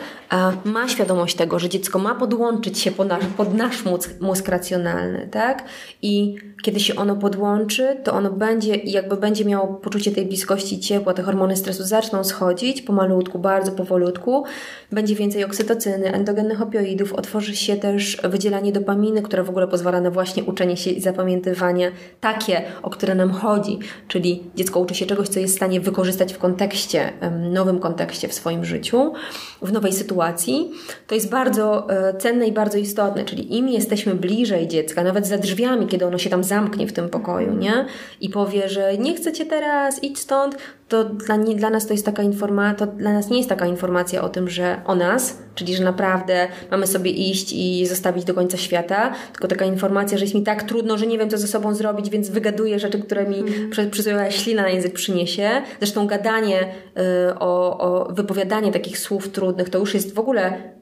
[0.65, 5.27] ma świadomość tego, że dziecko ma podłączyć się pod nasz, pod nasz mózg, mózg racjonalny,
[5.31, 5.63] tak?
[6.01, 11.13] I kiedy się ono podłączy, to ono będzie, jakby będzie miało poczucie tej bliskości ciepła,
[11.13, 14.43] te hormony stresu zaczną schodzić pomalutku, bardzo powolutku,
[14.91, 20.11] będzie więcej oksytocyny, endogennych opioidów, otworzy się też wydzielanie dopaminy, które w ogóle pozwala na
[20.11, 25.27] właśnie uczenie się i zapamiętywanie takie, o które nam chodzi, czyli dziecko uczy się czegoś,
[25.27, 27.13] co jest w stanie wykorzystać w kontekście,
[27.51, 29.13] nowym kontekście w swoim życiu,
[29.61, 30.71] w nowej sytuacji.
[31.07, 35.37] To jest bardzo e, cenne i bardzo istotne, czyli im jesteśmy bliżej dziecka, nawet za
[35.37, 37.85] drzwiami, kiedy ono się tam zamknie w tym pokoju, nie?
[38.21, 41.93] I powie, że nie chcę cię teraz, idź stąd, to dla, nie, dla nas to
[41.93, 45.37] jest taka informacja, to dla nas nie jest taka informacja o tym, że o nas,
[45.55, 50.23] czyli że naprawdę mamy sobie iść i zostawić do końca świata, tylko taka informacja, że
[50.23, 53.25] jest mi tak trudno, że nie wiem co ze sobą zrobić, więc wygaduję rzeczy, które
[53.25, 54.31] mi mm.
[54.31, 55.49] ślina na język przyniesie.
[55.79, 60.74] Zresztą gadanie y, o, o wypowiadanie takich słów trudnych to już jest w ogóle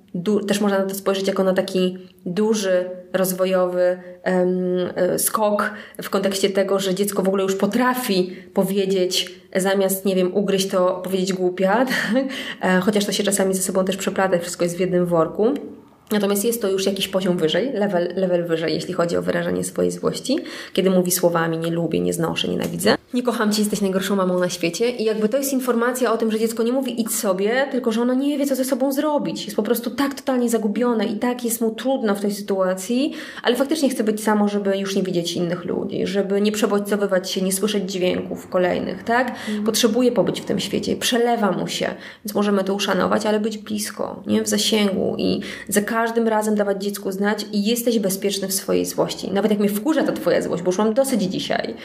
[0.48, 4.48] też można na to spojrzeć jako na taki duży, rozwojowy um,
[5.18, 5.72] skok
[6.02, 11.02] w kontekście tego, że dziecko w ogóle już potrafi powiedzieć, zamiast, nie wiem, ugryźć to,
[11.04, 11.86] powiedzieć głupia?
[12.62, 15.54] E, chociaż to się czasami ze sobą też przeplata, wszystko jest w jednym worku.
[16.12, 19.92] Natomiast jest to już jakiś poziom wyżej, level, level wyżej, jeśli chodzi o wyrażanie swojej
[19.92, 20.40] złości,
[20.74, 22.96] kiedy mówi słowami nie lubię, nie znoszę, nienawidzę.
[23.14, 24.90] nie kocham cię, jesteś najgorszą mamą na świecie.
[24.90, 28.02] I jakby to jest informacja o tym, że dziecko nie mówi idź sobie, tylko że
[28.02, 29.46] ono nie wie, co ze sobą zrobić.
[29.46, 33.14] Jest po prostu tak totalnie zagubione i tak jest mu trudno w tej sytuacji,
[33.44, 37.42] ale faktycznie chce być samo, żeby już nie widzieć innych ludzi, żeby nie przebodźcowywać się,
[37.42, 39.36] nie słyszeć dźwięków kolejnych, tak?
[39.50, 39.64] Mm.
[39.64, 41.90] Potrzebuje pobyć w tym świecie, przelewa mu się,
[42.26, 44.44] więc możemy to uszanować, ale być blisko, nie?
[44.44, 49.32] W zasięgu i za każdym razem dawać dziecku znać i jesteś bezpieczny w swojej złości.
[49.32, 51.76] Nawet jak mnie wkurza ta twoja złość, bo już mam dosyć dzisiaj,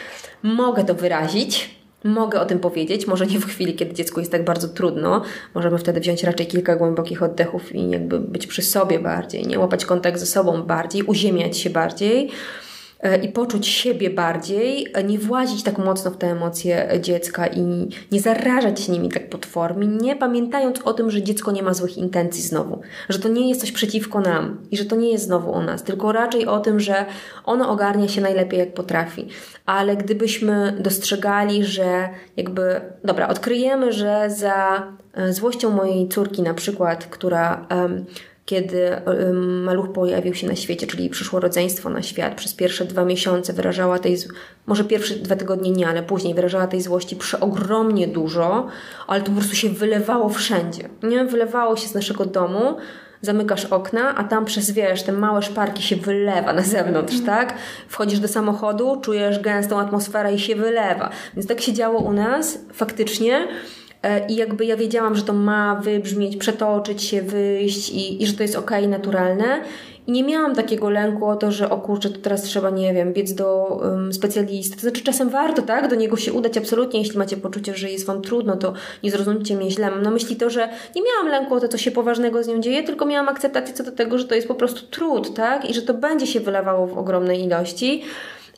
[0.42, 4.44] mogę to wyrazić, mogę o tym powiedzieć, może nie w chwili, kiedy dziecku jest tak
[4.44, 5.22] bardzo trudno.
[5.54, 9.84] Możemy wtedy wziąć raczej kilka głębokich oddechów i jakby być przy sobie bardziej, nie łapać
[9.84, 12.30] kontakt ze sobą bardziej, uziemiać się bardziej.
[13.00, 18.20] E, i poczuć siebie bardziej, nie włazić tak mocno w te emocje dziecka i nie
[18.20, 22.80] zarażać się nimi tak potwornie, pamiętając o tym, że dziecko nie ma złych intencji znowu,
[23.08, 25.82] że to nie jest coś przeciwko nam i że to nie jest znowu o nas,
[25.82, 27.06] tylko raczej o tym, że
[27.44, 29.28] ono ogarnia się najlepiej jak potrafi.
[29.66, 37.04] Ale gdybyśmy dostrzegali, że jakby, dobra, odkryjemy, że za e, złością mojej córki na przykład,
[37.04, 38.04] która um,
[38.48, 38.90] kiedy
[39.64, 43.98] maluch pojawił się na świecie, czyli przyszło rodzeństwo na świat, przez pierwsze dwa miesiące wyrażała
[43.98, 44.16] tej,
[44.66, 48.66] może pierwsze dwa tygodnie nie, ale później wyrażała tej złości przeogromnie dużo,
[49.06, 50.88] ale to po prostu się wylewało wszędzie.
[51.02, 51.24] Nie?
[51.24, 52.76] Wylewało się z naszego domu,
[53.22, 57.26] zamykasz okna, a tam przez, wiesz, te małe szparki się wylewa na zewnątrz, mm.
[57.26, 57.54] tak?
[57.88, 61.10] Wchodzisz do samochodu, czujesz gęstą atmosferę i się wylewa.
[61.34, 63.48] Więc tak się działo u nas faktycznie.
[64.02, 68.32] E, I jakby ja wiedziałam, że to ma wybrzmieć, przetoczyć się, wyjść i, i że
[68.32, 69.60] to jest okej, okay, naturalne.
[70.06, 73.12] I nie miałam takiego lęku o to, że o kurczę, to teraz trzeba, nie wiem,
[73.12, 74.76] biec do um, specjalisty.
[74.76, 78.06] To znaczy czasem warto, tak, do niego się udać absolutnie, jeśli macie poczucie, że jest
[78.06, 78.72] Wam trudno, to
[79.02, 79.90] nie zrozumcie mnie źle.
[79.90, 82.60] Mam na myśli to, że nie miałam lęku o to, co się poważnego z nią
[82.60, 85.74] dzieje, tylko miałam akceptację co do tego, że to jest po prostu trud, tak, i
[85.74, 88.02] że to będzie się wylewało w ogromnej ilości.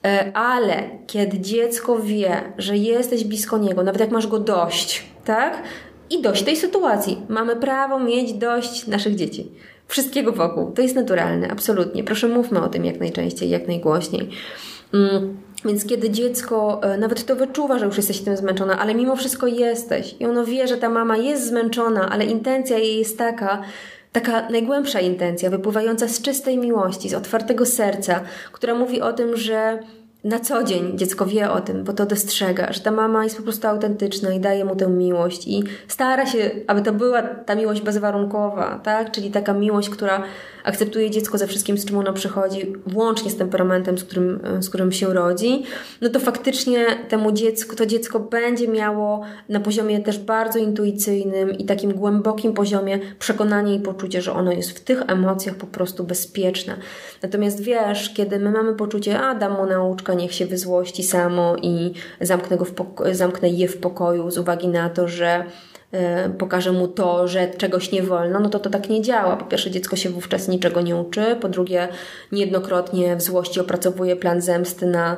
[0.04, 5.62] E, ale kiedy dziecko wie, że jesteś blisko niego, nawet jak masz go dość, tak?
[6.10, 7.22] I dość tej sytuacji.
[7.28, 9.52] Mamy prawo mieć dość naszych dzieci.
[9.88, 10.72] Wszystkiego wokół.
[10.72, 12.04] To jest naturalne, absolutnie.
[12.04, 14.30] Proszę mówmy o tym jak najczęściej, jak najgłośniej.
[14.94, 15.36] Mm.
[15.64, 19.46] Więc kiedy dziecko e, nawet to wyczuwa, że już jesteś tym zmęczona, ale mimo wszystko
[19.46, 23.62] jesteś i ono wie, że ta mama jest zmęczona, ale intencja jej jest taka,
[24.12, 28.20] taka najgłębsza intencja, wypływająca z czystej miłości, z otwartego serca,
[28.52, 29.78] która mówi o tym, że
[30.24, 33.42] na co dzień dziecko wie o tym, bo to dostrzega, że ta mama jest po
[33.42, 37.80] prostu autentyczna i daje mu tę miłość i stara się, aby to była ta miłość
[37.80, 39.10] bezwarunkowa, tak?
[39.10, 40.22] Czyli taka miłość, która
[40.64, 44.92] akceptuje dziecko ze wszystkim, z czym ono przychodzi, włącznie z temperamentem, z którym, z którym
[44.92, 45.62] się rodzi,
[46.00, 51.64] no to faktycznie temu dziecku, to dziecko będzie miało na poziomie też bardzo intuicyjnym i
[51.64, 56.76] takim głębokim poziomie przekonanie i poczucie, że ono jest w tych emocjach po prostu bezpieczne.
[57.22, 61.92] Natomiast wiesz, kiedy my mamy poczucie, a dam mu nauczkę, niech się wyzłości samo i
[62.20, 62.74] zamknę, go w
[63.12, 65.44] zamknę je w pokoju z uwagi na to, że
[66.38, 69.36] pokażę mu to, że czegoś nie wolno, no to to tak nie działa.
[69.36, 71.88] Po pierwsze, dziecko się wówczas niczego nie uczy, po drugie,
[72.32, 75.16] niejednokrotnie w złości opracowuje plan zemsty na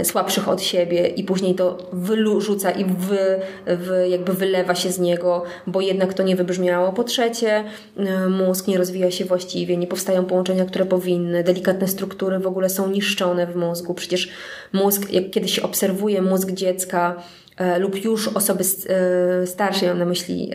[0.00, 4.98] y, słabszych od siebie i później to wyrzuca i wy, wy, jakby wylewa się z
[4.98, 6.92] niego, bo jednak to nie wybrzmiało.
[6.92, 7.64] Po trzecie,
[7.98, 12.68] y, mózg nie rozwija się właściwie, nie powstają połączenia, które powinny, delikatne struktury w ogóle
[12.68, 13.94] są niszczone w mózgu.
[13.94, 14.28] Przecież
[14.72, 17.22] mózg, jak kiedy się obserwuje mózg dziecka,
[17.78, 20.52] lub już osoby e, starszej, mam na myśli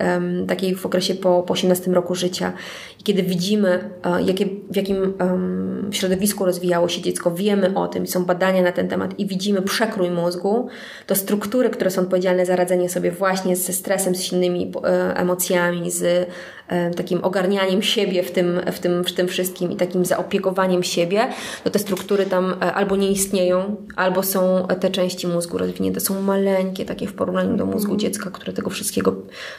[0.47, 2.53] takiej w okresie po, po 18 roku życia.
[2.99, 5.13] I kiedy widzimy, e, jakie, w jakim
[5.91, 10.11] środowisku rozwijało się dziecko, wiemy o tym, są badania na ten temat i widzimy przekrój
[10.11, 10.67] mózgu,
[11.07, 14.71] to struktury, które są odpowiedzialne za radzenie sobie właśnie ze stresem, z innymi
[15.15, 16.29] emocjami, z
[16.95, 21.27] takim ogarnianiem siebie w tym, w, tym, w tym wszystkim i takim zaopiekowaniem siebie,
[21.63, 26.85] to te struktury tam albo nie istnieją, albo są te części mózgu rozwinięte, są maleńkie,
[26.85, 27.99] takie w porównaniu do mózgu mhm.
[27.99, 29.15] dziecka, które tego wszystkiego,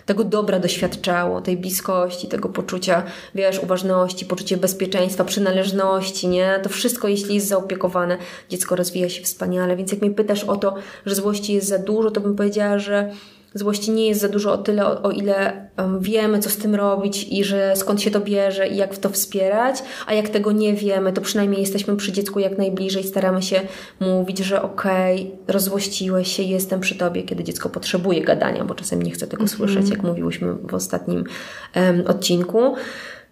[0.06, 3.02] tego dobra doświadczało, tej bliskości, tego poczucia,
[3.34, 6.60] wiesz, uważności, poczucie bezpieczeństwa, przynależności, nie?
[6.62, 9.76] To wszystko, jeśli jest zaopiekowane, dziecko rozwija się wspaniale.
[9.76, 10.74] Więc jak mnie pytasz o to,
[11.06, 13.10] że złości jest za dużo, to bym powiedziała, że
[13.54, 16.74] złości nie jest za dużo o tyle, o, o ile um, wiemy, co z tym
[16.74, 20.52] robić i że skąd się to bierze i jak w to wspierać, a jak tego
[20.52, 23.60] nie wiemy, to przynajmniej jesteśmy przy dziecku jak najbliżej, staramy się
[24.00, 29.02] mówić, że okej, okay, rozłościłeś się, jestem przy tobie, kiedy dziecko potrzebuje gadania, bo czasem
[29.02, 29.48] nie chce tego -hmm.
[29.48, 31.24] słyszeć, jak mówiłyśmy w ostatnim
[31.76, 32.74] um, odcinku.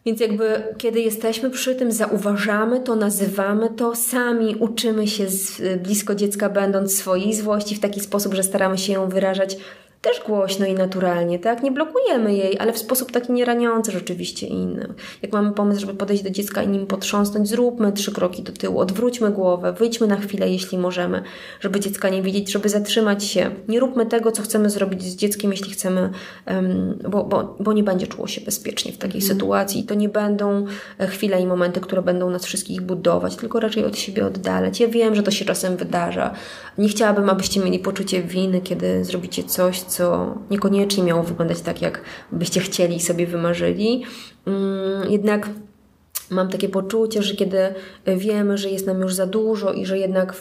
[0.07, 6.14] Więc jakby kiedy jesteśmy przy tym, zauważamy to, nazywamy to, sami uczymy się z, blisko
[6.14, 9.57] dziecka, będąc swojej złości w taki sposób, że staramy się ją wyrażać
[10.03, 11.63] też głośno i naturalnie, tak?
[11.63, 14.95] Nie blokujemy jej, ale w sposób taki nieraniący rzeczywiście inny.
[15.23, 18.79] Jak mamy pomysł, żeby podejść do dziecka i nim potrząsnąć, zróbmy trzy kroki do tyłu,
[18.79, 21.23] odwróćmy głowę, wyjdźmy na chwilę, jeśli możemy,
[21.61, 23.51] żeby dziecka nie widzieć, żeby zatrzymać się.
[23.69, 26.11] Nie róbmy tego, co chcemy zrobić z dzieckiem, jeśli chcemy,
[27.11, 29.29] bo, bo, bo nie będzie czuło się bezpiecznie w takiej mm.
[29.35, 30.67] sytuacji i to nie będą
[30.99, 34.81] e, chwile i momenty, które będą nas wszystkich budować, tylko raczej od siebie oddalać.
[34.81, 36.35] Ja wiem, że to się czasem wydarza.
[36.79, 42.01] Nie chciałabym, abyście mieli poczucie winy, kiedy zrobicie coś, co niekoniecznie miało wyglądać tak, jak
[42.32, 44.05] byście chcieli i sobie wymarzyli.
[44.47, 45.49] Mm, jednak
[46.30, 47.74] mam takie poczucie, że kiedy
[48.07, 50.34] wiemy, że jest nam już za dużo i że jednak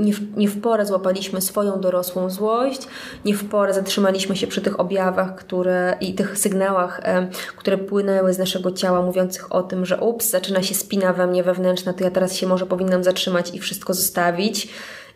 [0.00, 2.80] nie w, nie w porę złapaliśmy swoją dorosłą złość,
[3.24, 7.00] nie w porę zatrzymaliśmy się przy tych objawach które, i tych sygnałach,
[7.56, 11.42] które płynęły z naszego ciała, mówiących o tym, że ups, zaczyna się spina we mnie
[11.42, 14.68] wewnętrzna, to ja teraz się może powinnam zatrzymać i wszystko zostawić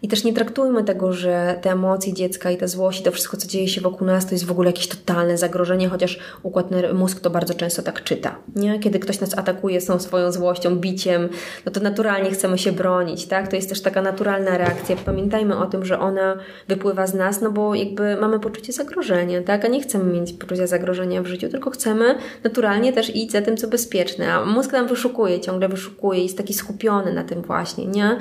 [0.02, 3.36] i też nie traktujmy tego, że te emocje dziecka i ta złość i to wszystko,
[3.36, 7.20] co dzieje się wokół nas, to jest w ogóle jakieś totalne zagrożenie, chociaż układ mózg
[7.20, 8.36] to bardzo często tak czyta.
[8.56, 8.78] Nie?
[8.78, 11.28] Kiedy ktoś nas atakuje z tą swoją złością, biciem,
[11.66, 13.48] no to naturalnie chcemy się bronić, tak?
[13.48, 14.96] To jest też taka naturalna reakcja.
[14.96, 16.36] Pamiętajmy o tym, że ona
[16.68, 19.64] wypływa z nas, no bo jakby mamy poczucie zagrożenia, tak?
[19.64, 23.56] A nie chcemy mieć poczucia zagrożenia w życiu, tylko chcemy naturalnie też iść za tym,
[23.56, 24.32] co bezpieczne.
[24.32, 28.18] A mózg nam wyszukuje, ciągle wyszukuje, jest taki skupiony na tym właśnie, nie?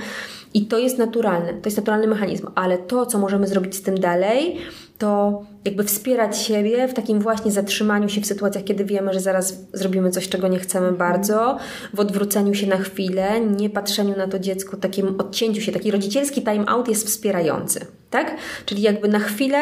[0.55, 3.99] I to jest naturalne, to jest naturalny mechanizm, ale to, co możemy zrobić z tym
[3.99, 4.57] dalej,
[4.97, 9.57] to jakby wspierać siebie w takim właśnie zatrzymaniu się w sytuacjach, kiedy wiemy, że zaraz
[9.73, 11.11] zrobimy coś, czego nie chcemy mhm.
[11.11, 11.57] bardzo,
[11.93, 16.41] w odwróceniu się na chwilę, nie patrzeniu na to dziecko, takim odcięciu się, taki rodzicielski
[16.41, 18.35] time out jest wspierający, tak?
[18.65, 19.61] Czyli jakby na chwilę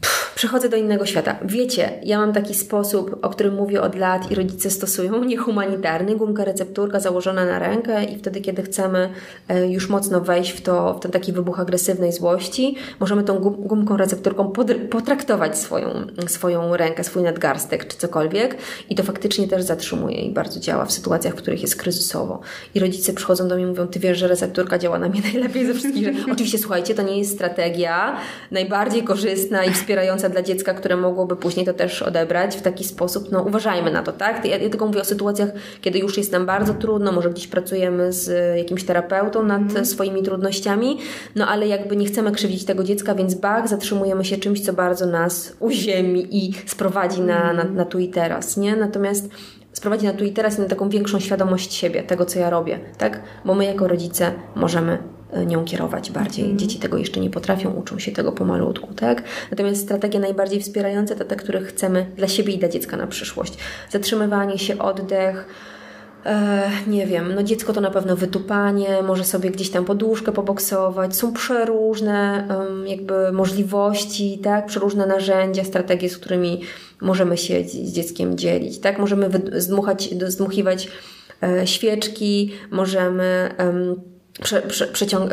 [0.00, 1.36] Pff, przechodzę do innego świata.
[1.44, 6.44] Wiecie, ja mam taki sposób, o którym mówię od lat i rodzice stosują, niehumanitarny, gumka
[6.44, 9.10] recepturka założona na rękę i wtedy, kiedy chcemy
[9.48, 13.96] e, już mocno wejść w, to, w ten taki wybuch agresywnej złości, możemy tą gumką
[13.96, 14.52] recepturką
[14.90, 18.56] potraktować swoją, swoją rękę, swój nadgarstek czy cokolwiek
[18.88, 22.40] i to faktycznie też zatrzymuje i bardzo działa w sytuacjach, w których jest kryzysowo.
[22.74, 25.66] I rodzice przychodzą do mnie i mówią, ty wiesz, że recepturka działa na mnie najlepiej
[25.66, 26.08] ze wszystkich.
[26.32, 28.16] Oczywiście, słuchajcie, to nie jest strategia
[28.50, 33.32] najbardziej korzystna i wspierająca dla dziecka, które mogłoby później to też odebrać w taki sposób,
[33.32, 34.44] no uważajmy na to, tak?
[34.44, 35.48] Ja, ja tylko mówię o sytuacjach,
[35.80, 39.86] kiedy już jest nam bardzo trudno, może gdzieś pracujemy z jakimś terapeutą nad mm.
[39.86, 40.98] swoimi trudnościami,
[41.36, 45.06] no ale jakby nie chcemy krzywdzić tego dziecka, więc bach, zatrzymujemy się czymś, co bardzo
[45.06, 48.76] nas uziemi i sprowadzi na, na, na tu i teraz, nie?
[48.76, 49.30] Natomiast
[49.72, 52.80] sprowadzi na tu i teraz i na taką większą świadomość siebie, tego co ja robię,
[52.98, 53.22] tak?
[53.44, 56.44] Bo my jako rodzice możemy E, nią kierować bardziej.
[56.44, 56.58] Mm.
[56.58, 59.22] Dzieci tego jeszcze nie potrafią, uczą się tego pomalutku, tak?
[59.50, 63.58] Natomiast strategie najbardziej wspierające to te, które chcemy dla siebie i dla dziecka na przyszłość.
[63.90, 65.46] Zatrzymywanie się, oddech,
[66.26, 71.16] E, nie wiem, no dziecko to na pewno wytupanie, może sobie gdzieś tam poduszkę poboksować.
[71.16, 74.66] Są przeróżne um, jakby możliwości, tak?
[74.66, 76.60] Przeróżne narzędzia, strategie, z którymi
[77.00, 78.98] możemy się z dzieckiem dzielić, tak?
[78.98, 80.88] Możemy zdmuchać, zdmuchiwać
[81.42, 84.00] e, świeczki, możemy um,
[84.42, 84.86] prze, prze,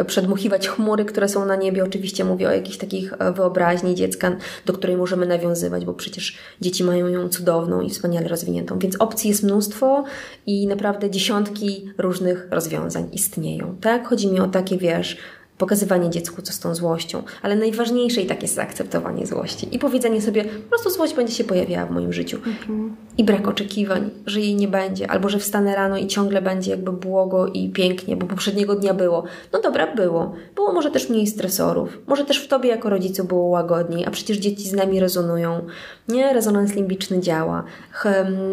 [0.06, 1.84] przedmuchiwać chmury, które są na niebie.
[1.84, 6.84] Oczywiście mówię o jakichś takich e, wyobraźni dziecka, do której możemy nawiązywać, bo przecież dzieci
[6.84, 8.80] mają ją cudowną i wspaniale rozwiniętą.
[8.80, 10.04] Więc opcji jest mnóstwo
[10.46, 13.76] i naprawdę dziesiątki różnych rozwiązań istnieją.
[13.82, 14.08] Tak?
[14.08, 15.18] Chodzi mi o takie, wiesz,
[15.58, 20.22] pokazywanie dziecku, co z tą złością, ale najważniejsze i tak jest zaakceptowanie złości i powiedzenie
[20.22, 22.38] sobie, po prostu złość będzie się pojawiała w moim życiu.
[22.38, 22.96] Mhm.
[23.18, 26.92] I brak oczekiwań, że jej nie będzie, albo że wstanę rano i ciągle będzie jakby
[26.92, 29.24] błogo i pięknie, bo poprzedniego dnia było.
[29.54, 30.34] No dobra, było.
[30.56, 34.38] Było może też mniej stresorów, może też w tobie jako rodzicu było łagodniej, a przecież
[34.38, 35.62] dzieci z nami rezonują.
[36.08, 37.64] Nie, rezonans limbiczny działa,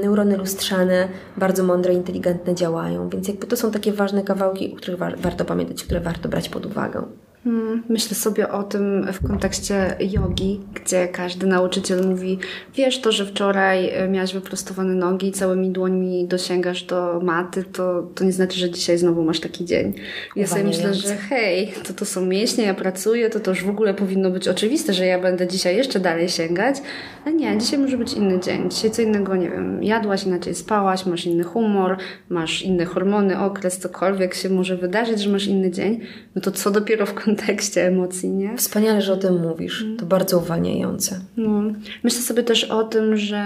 [0.03, 4.99] neurony lustrzane bardzo mądre, inteligentne działają, więc jakby to są takie ważne kawałki, o których
[4.99, 7.03] wa warto pamiętać, które warto brać pod uwagę.
[7.45, 12.39] Hmm, myślę sobie o tym w kontekście jogi, gdzie każdy nauczyciel mówi,
[12.75, 18.03] wiesz to, że wczoraj e, miałaś wyprostowane nogi i całymi dłońmi dosięgasz do maty, to,
[18.15, 19.95] to nie znaczy, że dzisiaj znowu masz taki dzień.
[20.37, 23.69] Ja sobie myślę, że hej, to to są mięśnie, ja pracuję, to to już w
[23.69, 26.77] ogóle powinno być oczywiste, że ja będę dzisiaj jeszcze dalej sięgać,
[27.25, 28.71] a nie, dzisiaj może być inny dzień.
[28.71, 31.97] Dzisiaj co innego, nie wiem, jadłaś, inaczej spałaś, masz inny humor,
[32.29, 36.01] masz inne hormony, okres, cokolwiek się może wydarzyć, że masz inny dzień,
[36.35, 37.34] no to co dopiero w kontekście
[37.77, 38.57] emocji, nie?
[38.57, 39.83] Wspaniale, że o tym mówisz.
[39.83, 39.97] Mm.
[39.97, 41.21] To bardzo uwalniające.
[41.37, 41.63] No.
[42.03, 43.37] Myślę sobie też o tym, że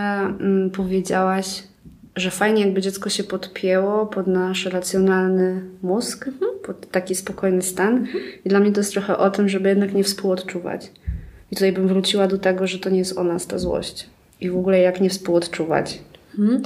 [0.40, 1.62] mm, powiedziałaś,
[2.16, 6.52] że fajnie jakby dziecko się podpięło pod nasz racjonalny mózg, mhm.
[6.66, 7.96] pod taki spokojny stan.
[7.96, 8.24] Mhm.
[8.44, 10.90] I dla mnie to jest trochę o tym, żeby jednak nie współodczuwać.
[11.52, 14.06] I tutaj bym wróciła do tego, że to nie jest o nas ta złość.
[14.40, 15.98] I w ogóle jak nie współodczuwać.
[16.38, 16.62] Mhm.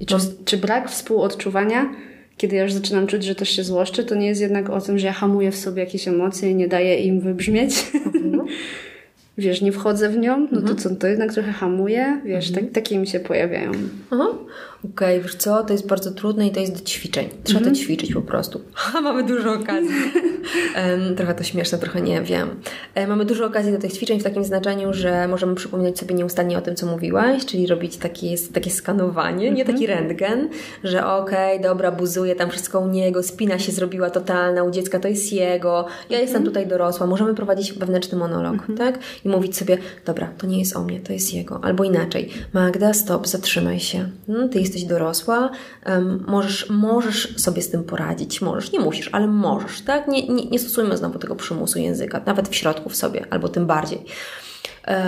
[0.00, 1.94] I czy, czy brak współodczuwania
[2.40, 4.98] kiedy ja już zaczynam czuć, że też się złoszczę, to nie jest jednak o tym,
[4.98, 7.74] że ja hamuję w sobie jakieś emocje i nie daję im wybrzmieć.
[7.94, 8.46] Mhm.
[9.40, 12.98] wiesz, nie wchodzę w nią, no to co, to jednak trochę hamuje, wiesz, tak, takie
[12.98, 13.72] mi się pojawiają.
[14.10, 14.26] Aha.
[14.84, 17.28] Okej, okay, wiesz co, to jest bardzo trudne i to jest do ćwiczeń.
[17.44, 18.60] Trzeba to ćwiczyć po prostu.
[18.74, 19.90] Ha, mamy dużo okazji.
[20.76, 22.48] um, trochę to śmieszne, trochę nie wiem.
[22.94, 26.58] E, mamy dużo okazji do tych ćwiczeń w takim znaczeniu, że możemy przypominać sobie nieustannie
[26.58, 30.48] o tym, co mówiłaś, czyli robić takie, takie skanowanie, nie taki rentgen,
[30.84, 35.00] że okej, okay, dobra, buzuje tam wszystko u niego, spina się zrobiła totalna, u dziecka
[35.00, 38.98] to jest jego, ja jestem tutaj dorosła, możemy prowadzić wewnętrzny monolog, tak?
[39.24, 41.64] I mówić sobie, dobra, to nie jest o mnie, to jest jego.
[41.64, 44.10] Albo inaczej, Magda, stop, zatrzymaj się.
[44.26, 45.50] Hmm, ty jesteś dorosła,
[45.86, 50.08] um, możesz, możesz sobie z tym poradzić, możesz, nie musisz, ale możesz, tak?
[50.08, 53.66] Nie, nie, nie stosujmy znowu tego przymusu języka, nawet w środku w sobie, albo tym
[53.66, 54.04] bardziej.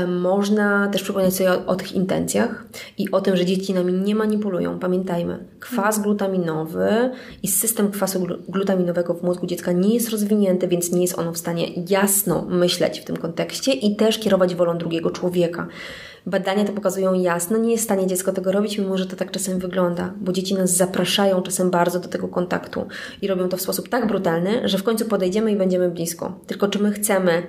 [0.08, 2.64] Można też przypomnieć sobie o, o, tych intencjach
[2.98, 4.78] i o tym, że dzieci nami nie manipulują.
[4.78, 7.10] Pamiętajmy, kwas glutaminowy
[7.42, 11.38] i system kwasu glutaminowego w mózgu dziecka nie jest rozwinięty, więc nie jest ono w
[11.38, 15.68] stanie jasno myśleć w tym kontekście i też kierować wolą drugiego człowieka.
[16.26, 19.30] Badania to pokazują jasno, nie jest w stanie dziecko tego robić, mimo że to tak
[19.30, 22.86] czasem wygląda, bo dzieci nas zapraszają czasem bardzo do tego kontaktu
[23.22, 26.38] i robią to w sposób tak brutalny, że w końcu podejdziemy i będziemy blisko.
[26.46, 27.42] Tylko czy my chcemy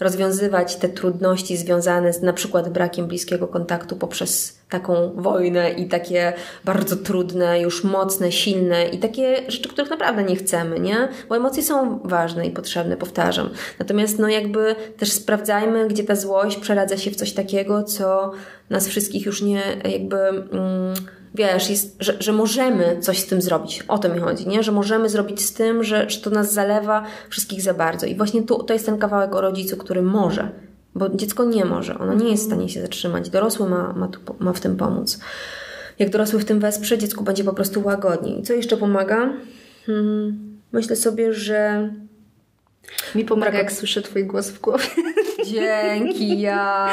[0.00, 6.32] rozwiązywać te trudności związane z na przykład brakiem bliskiego kontaktu poprzez taką wojnę i takie
[6.64, 11.08] bardzo trudne, już mocne, silne i takie rzeczy, których naprawdę nie chcemy, nie?
[11.28, 13.50] Bo emocje są ważne i potrzebne, powtarzam.
[13.78, 18.32] Natomiast no jakby też sprawdzajmy, gdzie ta złość przeradza się w coś takiego, co
[18.70, 20.16] nas wszystkich już nie jakby...
[20.18, 20.94] Mm,
[21.36, 23.84] wiesz, jest, że, że możemy coś z tym zrobić.
[23.88, 24.62] O to mi chodzi, nie?
[24.62, 28.06] Że możemy zrobić z tym, że, że to nas zalewa wszystkich za bardzo.
[28.06, 30.50] I właśnie tu, to jest ten kawałek o rodzicu, który może.
[30.94, 31.98] Bo dziecko nie może.
[31.98, 33.30] Ono nie jest w stanie się zatrzymać.
[33.30, 35.18] Dorosły ma, ma, tu, ma w tym pomóc.
[35.98, 38.42] Jak dorosły w tym wesprze, dziecku będzie po prostu łagodniej.
[38.42, 39.32] Co jeszcze pomaga?
[39.86, 41.90] Hmm, myślę sobie, że
[43.14, 44.84] mi pomaga, jak słyszę Twój głos w głowie.
[45.46, 46.88] Dzięki, ja.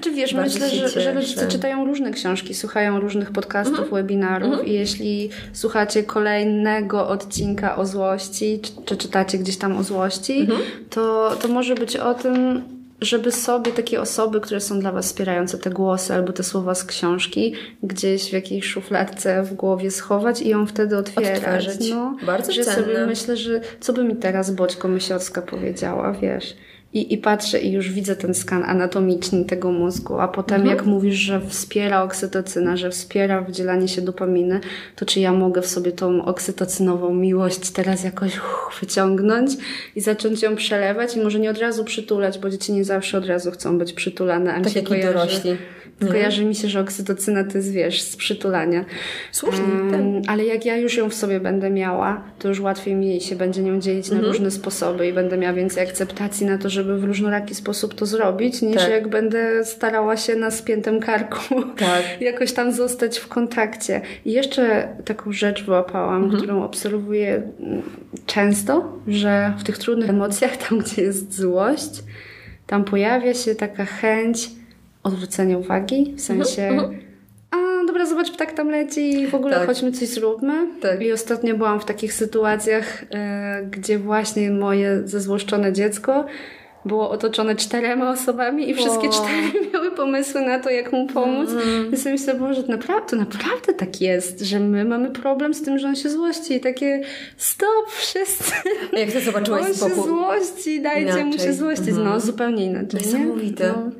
[0.00, 3.94] Czy wiesz, Bardzo myślę, że, że rodzice czytają różne książki, słuchają różnych podcastów, mm -hmm.
[3.94, 4.68] webinarów mm -hmm.
[4.68, 10.46] i jeśli słuchacie kolejnego odcinka o złości, czy, czy czytacie gdzieś tam o złości, mm
[10.46, 10.62] -hmm.
[10.90, 12.62] to, to może być o tym,
[13.00, 16.84] żeby sobie takie osoby, które są dla Was wspierające, te głosy albo te słowa z
[16.84, 21.66] książki, gdzieś w jakiejś szufladce w głowie schować i ją wtedy otwierać.
[21.90, 22.82] No, Bardzo że cenne.
[22.82, 26.56] sobie myślę, że co by mi teraz Boćko Mysiocka powiedziała, wiesz.
[26.94, 30.76] I, I patrzę i już widzę ten skan anatomiczny tego mózgu, a potem mhm.
[30.76, 34.60] jak mówisz, że wspiera oksytocyna, że wspiera wydzielanie się dopaminy,
[34.96, 39.50] to czy ja mogę w sobie tą oksytocynową miłość teraz jakoś uff, wyciągnąć
[39.96, 43.26] i zacząć ją przelewać i może nie od razu przytulać, bo dzieci nie zawsze od
[43.26, 45.56] razu chcą być przytulane, a tak jak i dorośli.
[46.06, 48.84] Kojarzy mi się, że oksytocyna to jest, wiesz, z przytulania.
[49.32, 49.64] Słusznie.
[49.64, 53.36] Um, ale jak ja już ją w sobie będę miała, to już łatwiej mi się
[53.36, 54.22] będzie nią dzielić mhm.
[54.22, 58.06] na różne sposoby i będę miała więcej akceptacji na to, żeby w różnoraki sposób to
[58.06, 58.90] zrobić, niż tak.
[58.90, 62.02] jak będę starała się na spiętym karku tak.
[62.30, 64.00] jakoś tam zostać w kontakcie.
[64.24, 66.42] I jeszcze taką rzecz wyłapałam, mhm.
[66.42, 67.42] którą obserwuję
[68.26, 72.02] często, że w tych trudnych emocjach, tam gdzie jest złość,
[72.66, 74.50] tam pojawia się taka chęć
[75.02, 77.00] odwrócenia uwagi, w sensie mhm, mhm.
[77.50, 79.66] a dobra, zobacz, ptak tam leci i w ogóle tak.
[79.66, 80.66] chodźmy coś zróbmy.
[80.80, 81.02] Tak.
[81.02, 86.26] I ostatnio byłam w takich sytuacjach, e, gdzie właśnie moje zezłoszczone dziecko
[86.88, 91.50] było otoczone czterema osobami i wszystkie cztery miały pomysły na to, jak mu pomóc.
[91.50, 91.92] Mm.
[91.92, 95.62] I sobie myślę, Boże, to naprawdę, to naprawdę tak jest, że my mamy problem z
[95.62, 97.02] tym, że on się złości i takie
[97.36, 98.52] stop, wszyscy.
[98.92, 101.24] Jak to zobaczyłaś on się złości, dajcie inaczej.
[101.24, 101.88] mu się złościć.
[101.88, 102.04] Mm.
[102.04, 103.00] No, zupełnie inaczej.
[103.00, 103.74] Niesamowite.
[103.76, 103.90] No.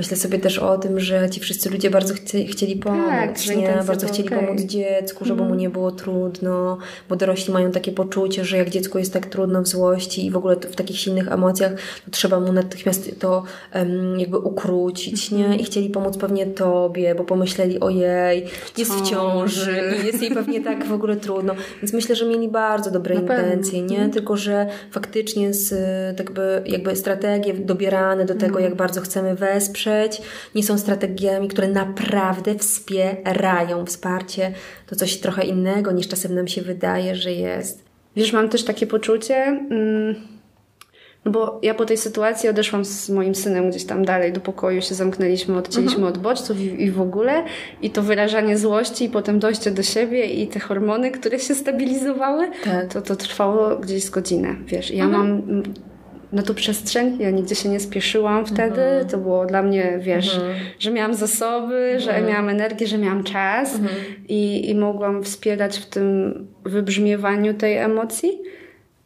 [0.00, 3.82] Myślę sobie też o tym, że ci wszyscy ludzie bardzo chci chcieli pomóc, tak, nie?
[3.86, 4.46] Bardzo chcieli okay.
[4.46, 5.52] pomóc dziecku, żeby mm.
[5.52, 6.78] mu nie było trudno,
[7.08, 10.36] bo dorośli mają takie poczucie, że jak dziecku jest tak trudno w złości i w
[10.36, 11.72] ogóle w takich silnych emocjach,
[12.04, 13.42] to trzeba mu natychmiast to
[13.74, 15.56] um, jakby ukrócić, nie?
[15.56, 18.46] I chcieli pomóc pewnie tobie, bo pomyśleli, ojej,
[18.78, 21.54] jest w ciąży jest jej pewnie tak w ogóle trudno.
[21.82, 23.96] Więc myślę, że mieli bardzo dobre Na intencje, nie?
[23.96, 24.10] Mhm.
[24.10, 25.72] Tylko, że faktycznie z,
[26.18, 28.64] jakby, jakby strategie dobierane do tego, mhm.
[28.64, 29.89] jak bardzo chcemy wesprzeć,
[30.54, 34.52] nie są strategiami, które naprawdę wspierają wsparcie.
[34.86, 37.84] To coś trochę innego niż czasem nam się wydaje, że jest.
[38.16, 39.36] Wiesz, mam też takie poczucie...
[39.70, 40.40] Mm
[41.24, 44.82] no bo ja po tej sytuacji odeszłam z moim synem gdzieś tam dalej do pokoju,
[44.82, 46.14] się zamknęliśmy, odcięliśmy mhm.
[46.14, 47.44] od bodźców i, i, w ogóle.
[47.82, 52.50] I to wyrażanie złości i potem dojście do siebie i te hormony, które się stabilizowały,
[52.64, 52.92] tak.
[52.92, 54.90] to, to trwało gdzieś z godzinę, wiesz.
[54.90, 55.28] I ja mhm.
[55.28, 55.62] mam
[56.32, 57.16] na tą przestrzeń.
[57.20, 58.82] Ja nigdzie się nie spieszyłam wtedy.
[58.82, 59.08] Mhm.
[59.08, 60.54] To było dla mnie, wiesz, mhm.
[60.78, 62.26] że miałam zasoby, że mhm.
[62.26, 63.78] miałam energię, że miałam czas
[64.28, 68.38] i, i mogłam wspierać w tym wybrzmiewaniu tej emocji.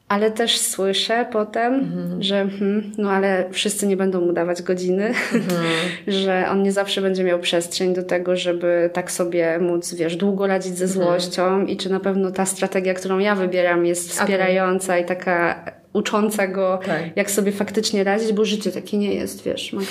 [0.09, 2.23] ale też słyszę potem, mhm.
[2.23, 5.65] że hmm, no ale wszyscy nie będą mu dawać godziny, mhm.
[6.23, 10.47] że on nie zawsze będzie miał przestrzeń do tego, żeby tak sobie móc, wiesz, długo
[10.47, 11.05] radzić ze mhm.
[11.05, 15.01] złością i czy na pewno ta strategia, którą ja wybieram jest wspierająca okay.
[15.01, 15.65] i taka
[15.95, 17.17] ucząca go, tak.
[17.17, 19.91] jak sobie faktycznie radzić, bo życie takie nie jest, wiesz, Magda.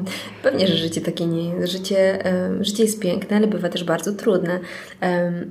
[0.42, 1.72] Pewnie, że życie takie nie jest.
[1.72, 2.18] Życie,
[2.60, 4.60] życie jest piękne, ale bywa też bardzo trudne.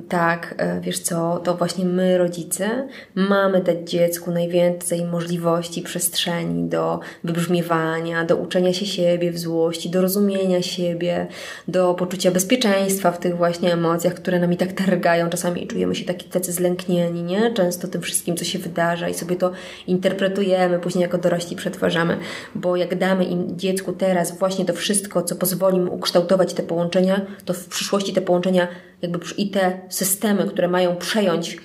[0.09, 6.99] Tak, um, wiesz co, to właśnie my, rodzice, mamy dać dziecku najwięcej możliwości, przestrzeni do
[7.23, 11.27] wybrzmiewania, do uczenia się siebie w złości, do rozumienia siebie,
[11.67, 16.05] do poczucia bezpieczeństwa w tych właśnie emocjach, które nami tak targają czasami i czujemy się
[16.05, 17.53] taki tacy zlęknieni, nie?
[17.53, 19.51] Często tym wszystkim, co się wydarza i sobie to
[19.91, 22.17] interpretujemy, później jako dorośli przetwarzamy,
[22.55, 27.21] bo jak damy im dziecku teraz właśnie to wszystko, co pozwoli mu ukształtować te połączenia,
[27.45, 28.67] to w przyszłości te połączenia
[29.01, 31.57] jakby i te systemy, które mają przejąć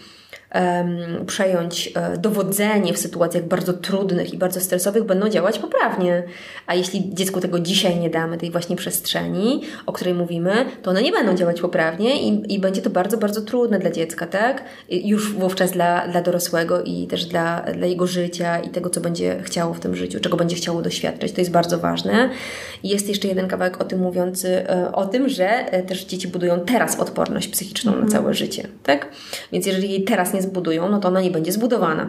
[0.57, 6.23] um, przejąć e, dowodzenie w sytuacjach bardzo trudnych i bardzo stresowych, będą działać poprawnie.
[6.67, 10.53] A jeśli dziecku tego dzisiaj nie damy, tej właśnie przestrzeni, o której mówimy,
[10.83, 14.27] to one nie będą działać poprawnie i, i będzie to bardzo, bardzo trudne dla dziecka,
[14.27, 14.65] tak?
[14.91, 19.43] Już wówczas dla, dla dorosłego i też dla, dla jego życia i tego, co będzie
[19.43, 21.33] chciało w tym życiu, czego będzie chciało doświadczać.
[21.33, 22.31] To jest bardzo ważne.
[22.83, 26.29] I jest jeszcze jeden kawałek o tym mówiący, e, o tym, że e, też dzieci
[26.29, 28.01] budują teraz odporność psychiczną mm.
[28.01, 28.23] na mhm.
[28.23, 29.09] całe życie, tak?
[29.53, 32.09] Więc jeżeli jej teraz nie zbudują, no to ona nie będzie zbudowana.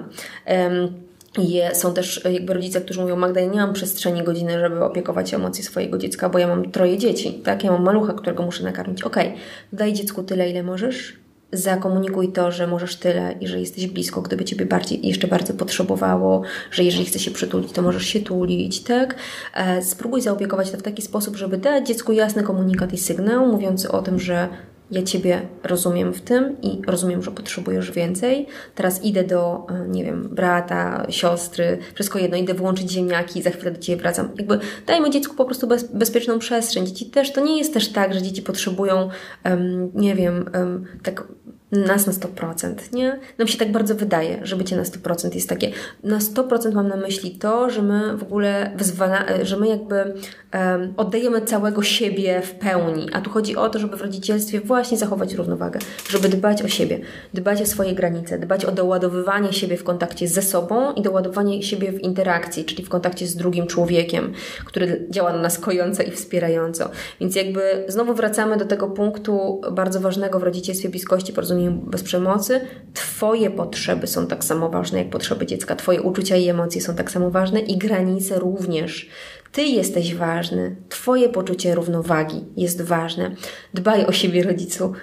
[1.38, 4.84] Je, są też e, jakby rodzice, którzy mówią, Magda, ja nie mam przestrzeni godziny, żeby
[4.84, 7.64] opiekować się emocje swojego dziecka, bo ja mam troje dzieci, tak?
[7.64, 9.04] Ja mam malucha, którego muszę nakarmić.
[9.04, 9.40] Okej, okay,
[9.74, 11.14] daj dziecku tyle, ile możesz,
[11.52, 16.42] zakomunikuj to, że możesz tyle i że jesteś blisko, gdyby Ciebie bardziej, jeszcze bardzo potrzebowało,
[16.72, 19.16] że jeżeli chce się przytulić, to możesz się tulić, tak?
[19.54, 23.92] E, spróbuj zaopiekować to w taki sposób, żeby dać dziecku jasny komunikat i sygnał, mówiący
[23.92, 24.50] o tym, że
[24.92, 28.48] ja Ciebie rozumiem w tym i rozumiem, że potrzebujesz więcej.
[28.76, 33.72] Teraz idę do, e, nie wiem, brata, siostry, wszystko jedno, idę włączyć ziemniaki za chwilę
[33.72, 34.30] do Ciebie wracam.
[34.38, 36.88] Jakby dajmy dziecku po prostu bez, bezpieczną przestrzeń.
[36.88, 39.10] Dzieci też, to nie jest też tak, że dzieci potrzebują,
[39.46, 41.24] um, nie wiem, um, tak
[41.72, 43.20] nas na 100%, nie?
[43.38, 45.72] Nam się tak bardzo wydaje, że bycie na 100% jest takie.
[46.04, 50.94] Na 100% mam na myśli to, że my w ogóle wyzwala, że my jakby um,
[50.98, 53.08] oddajemy całego siebie w pełni.
[53.14, 57.00] A tu chodzi o to, żeby w rodzicielstwie właśnie zachować równowagę, żeby dbać o siebie,
[57.34, 61.92] dbać o swoje granice, dbać o doładowywanie siebie w kontakcie ze sobą i doładowanie siebie
[61.92, 64.34] w interakcji, czyli w kontakcie z drugim człowiekiem,
[64.66, 66.90] który działa na nas kojąco i wspierająco.
[67.22, 72.62] Więc jakby znowu wracamy do tego punktu bardzo ważnego w rodzicielstwie bliskości, porozumienia bez przemocy,
[72.94, 77.12] Twoje potrzeby są tak samo ważne jak potrzeby dziecka, Twoje uczucia i emocje są tak
[77.12, 79.10] samo ważne i granice również.
[79.52, 83.32] Ty jesteś ważny, Twoje poczucie równowagi jest ważne.
[83.74, 84.94] Dbaj o siebie, rodzicu,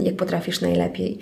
[0.00, 1.18] jak potrafisz najlepiej.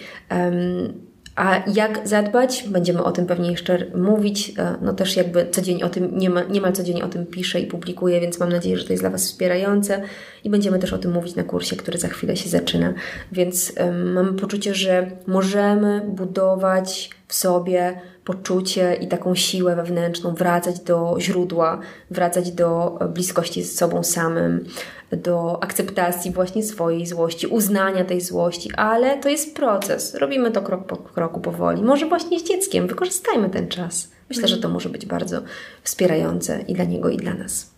[1.37, 2.65] A jak zadbać?
[2.69, 4.53] Będziemy o tym pewnie jeszcze mówić.
[4.59, 8.21] E, no też jakby codziennie o tym, niemal, niemal codziennie o tym piszę i publikuję,
[8.21, 10.03] więc mam nadzieję, że to jest dla Was wspierające
[10.45, 12.95] i będziemy też o tym mówić na kursie, który za chwilę się zaczyna.
[13.33, 20.81] Więc um, mamy poczucie, że możemy budować w sobie poczucie i taką siłę wewnętrzną, wracać
[20.81, 21.81] do źródła,
[22.11, 24.65] wracać do bliskości z sobą samym,
[25.13, 30.15] do akceptacji właśnie swojej złości, uznania tej złości, ale to jest proces.
[30.15, 31.83] Robimy to krok po kroku powoli.
[31.83, 34.11] Może właśnie z dzieckiem, wykorzystajmy ten czas.
[34.29, 35.43] Myślę, że to może być bardzo
[35.83, 37.71] wspierające i dla niego, i dla nas.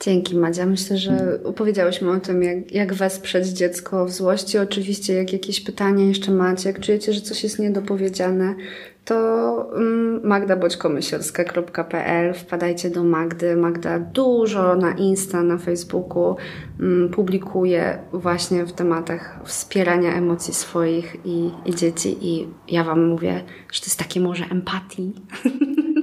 [0.00, 0.66] Dzięki Madzia.
[0.66, 4.58] Myślę, że opowiedziałyśmy o tym, jak, jak wesprzeć dziecko w złości.
[4.58, 8.54] Oczywiście, jak jakieś pytania jeszcze macie, jak czujecie, że coś jest niedopowiedziane,
[9.04, 13.56] to mm, magdaboćkomysielska.pl Wpadajcie do Magdy.
[13.56, 16.36] Magda dużo na Insta, na Facebooku
[16.80, 23.44] mm, publikuje właśnie w tematach wspierania emocji swoich i, i dzieci i ja Wam mówię,
[23.72, 25.12] że to jest takie może empatii.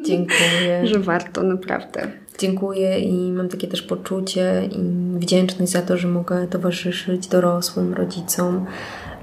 [0.04, 0.82] Dziękuję.
[0.88, 2.12] że warto, naprawdę.
[2.42, 4.80] Dziękuję i mam takie też poczucie i
[5.20, 8.66] wdzięczność za to, że mogę towarzyszyć dorosłym rodzicom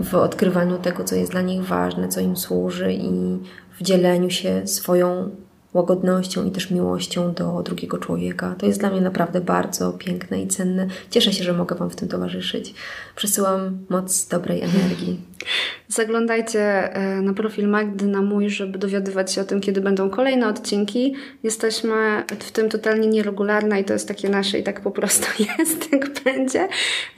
[0.01, 3.39] w odkrywaniu tego, co jest dla nich ważne, co im służy i
[3.81, 5.31] w dzieleniu się swoją
[5.75, 8.55] łagodnością i też miłością do drugiego człowieka.
[8.59, 10.87] To jest dla mnie naprawdę bardzo piękne i cenne.
[11.11, 12.75] Cieszę się, że mogę Wam w tym towarzyszyć.
[13.16, 15.21] Przesyłam moc dobrej energii.
[15.89, 20.49] Zaglądajcie e, na profil Magdy na mój, żeby dowiadywać się o tym, kiedy będą kolejne
[20.49, 21.14] odcinki.
[21.43, 25.27] Jesteśmy w tym totalnie nieregularne i to jest takie nasze i tak po prostu
[25.59, 26.69] jest, jak będzie.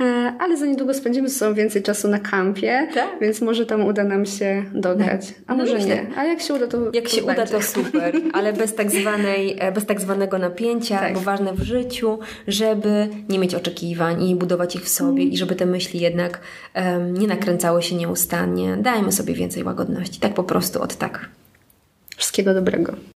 [0.01, 3.09] E, ale za niedługo spędzimy ze sobą więcej czasu na kampie, tak?
[3.21, 5.35] więc może tam uda nam się dograć.
[5.47, 6.07] A no może nie.
[6.17, 7.43] A jak się uda, to Jak to się będzie.
[7.43, 11.15] uda, to super, ale bez tak, zwanej, e, bez tak zwanego napięcia, tak.
[11.15, 12.19] bo ważne w życiu,
[12.49, 15.33] żeby nie mieć oczekiwań i budować ich w sobie mm.
[15.33, 16.41] i żeby te myśli jednak
[16.75, 18.77] um, nie nakręcały się nieustannie.
[18.77, 20.21] Dajmy sobie więcej łagodności.
[20.21, 21.29] Tak po prostu, od tak.
[22.17, 22.93] Wszystkiego dobrego.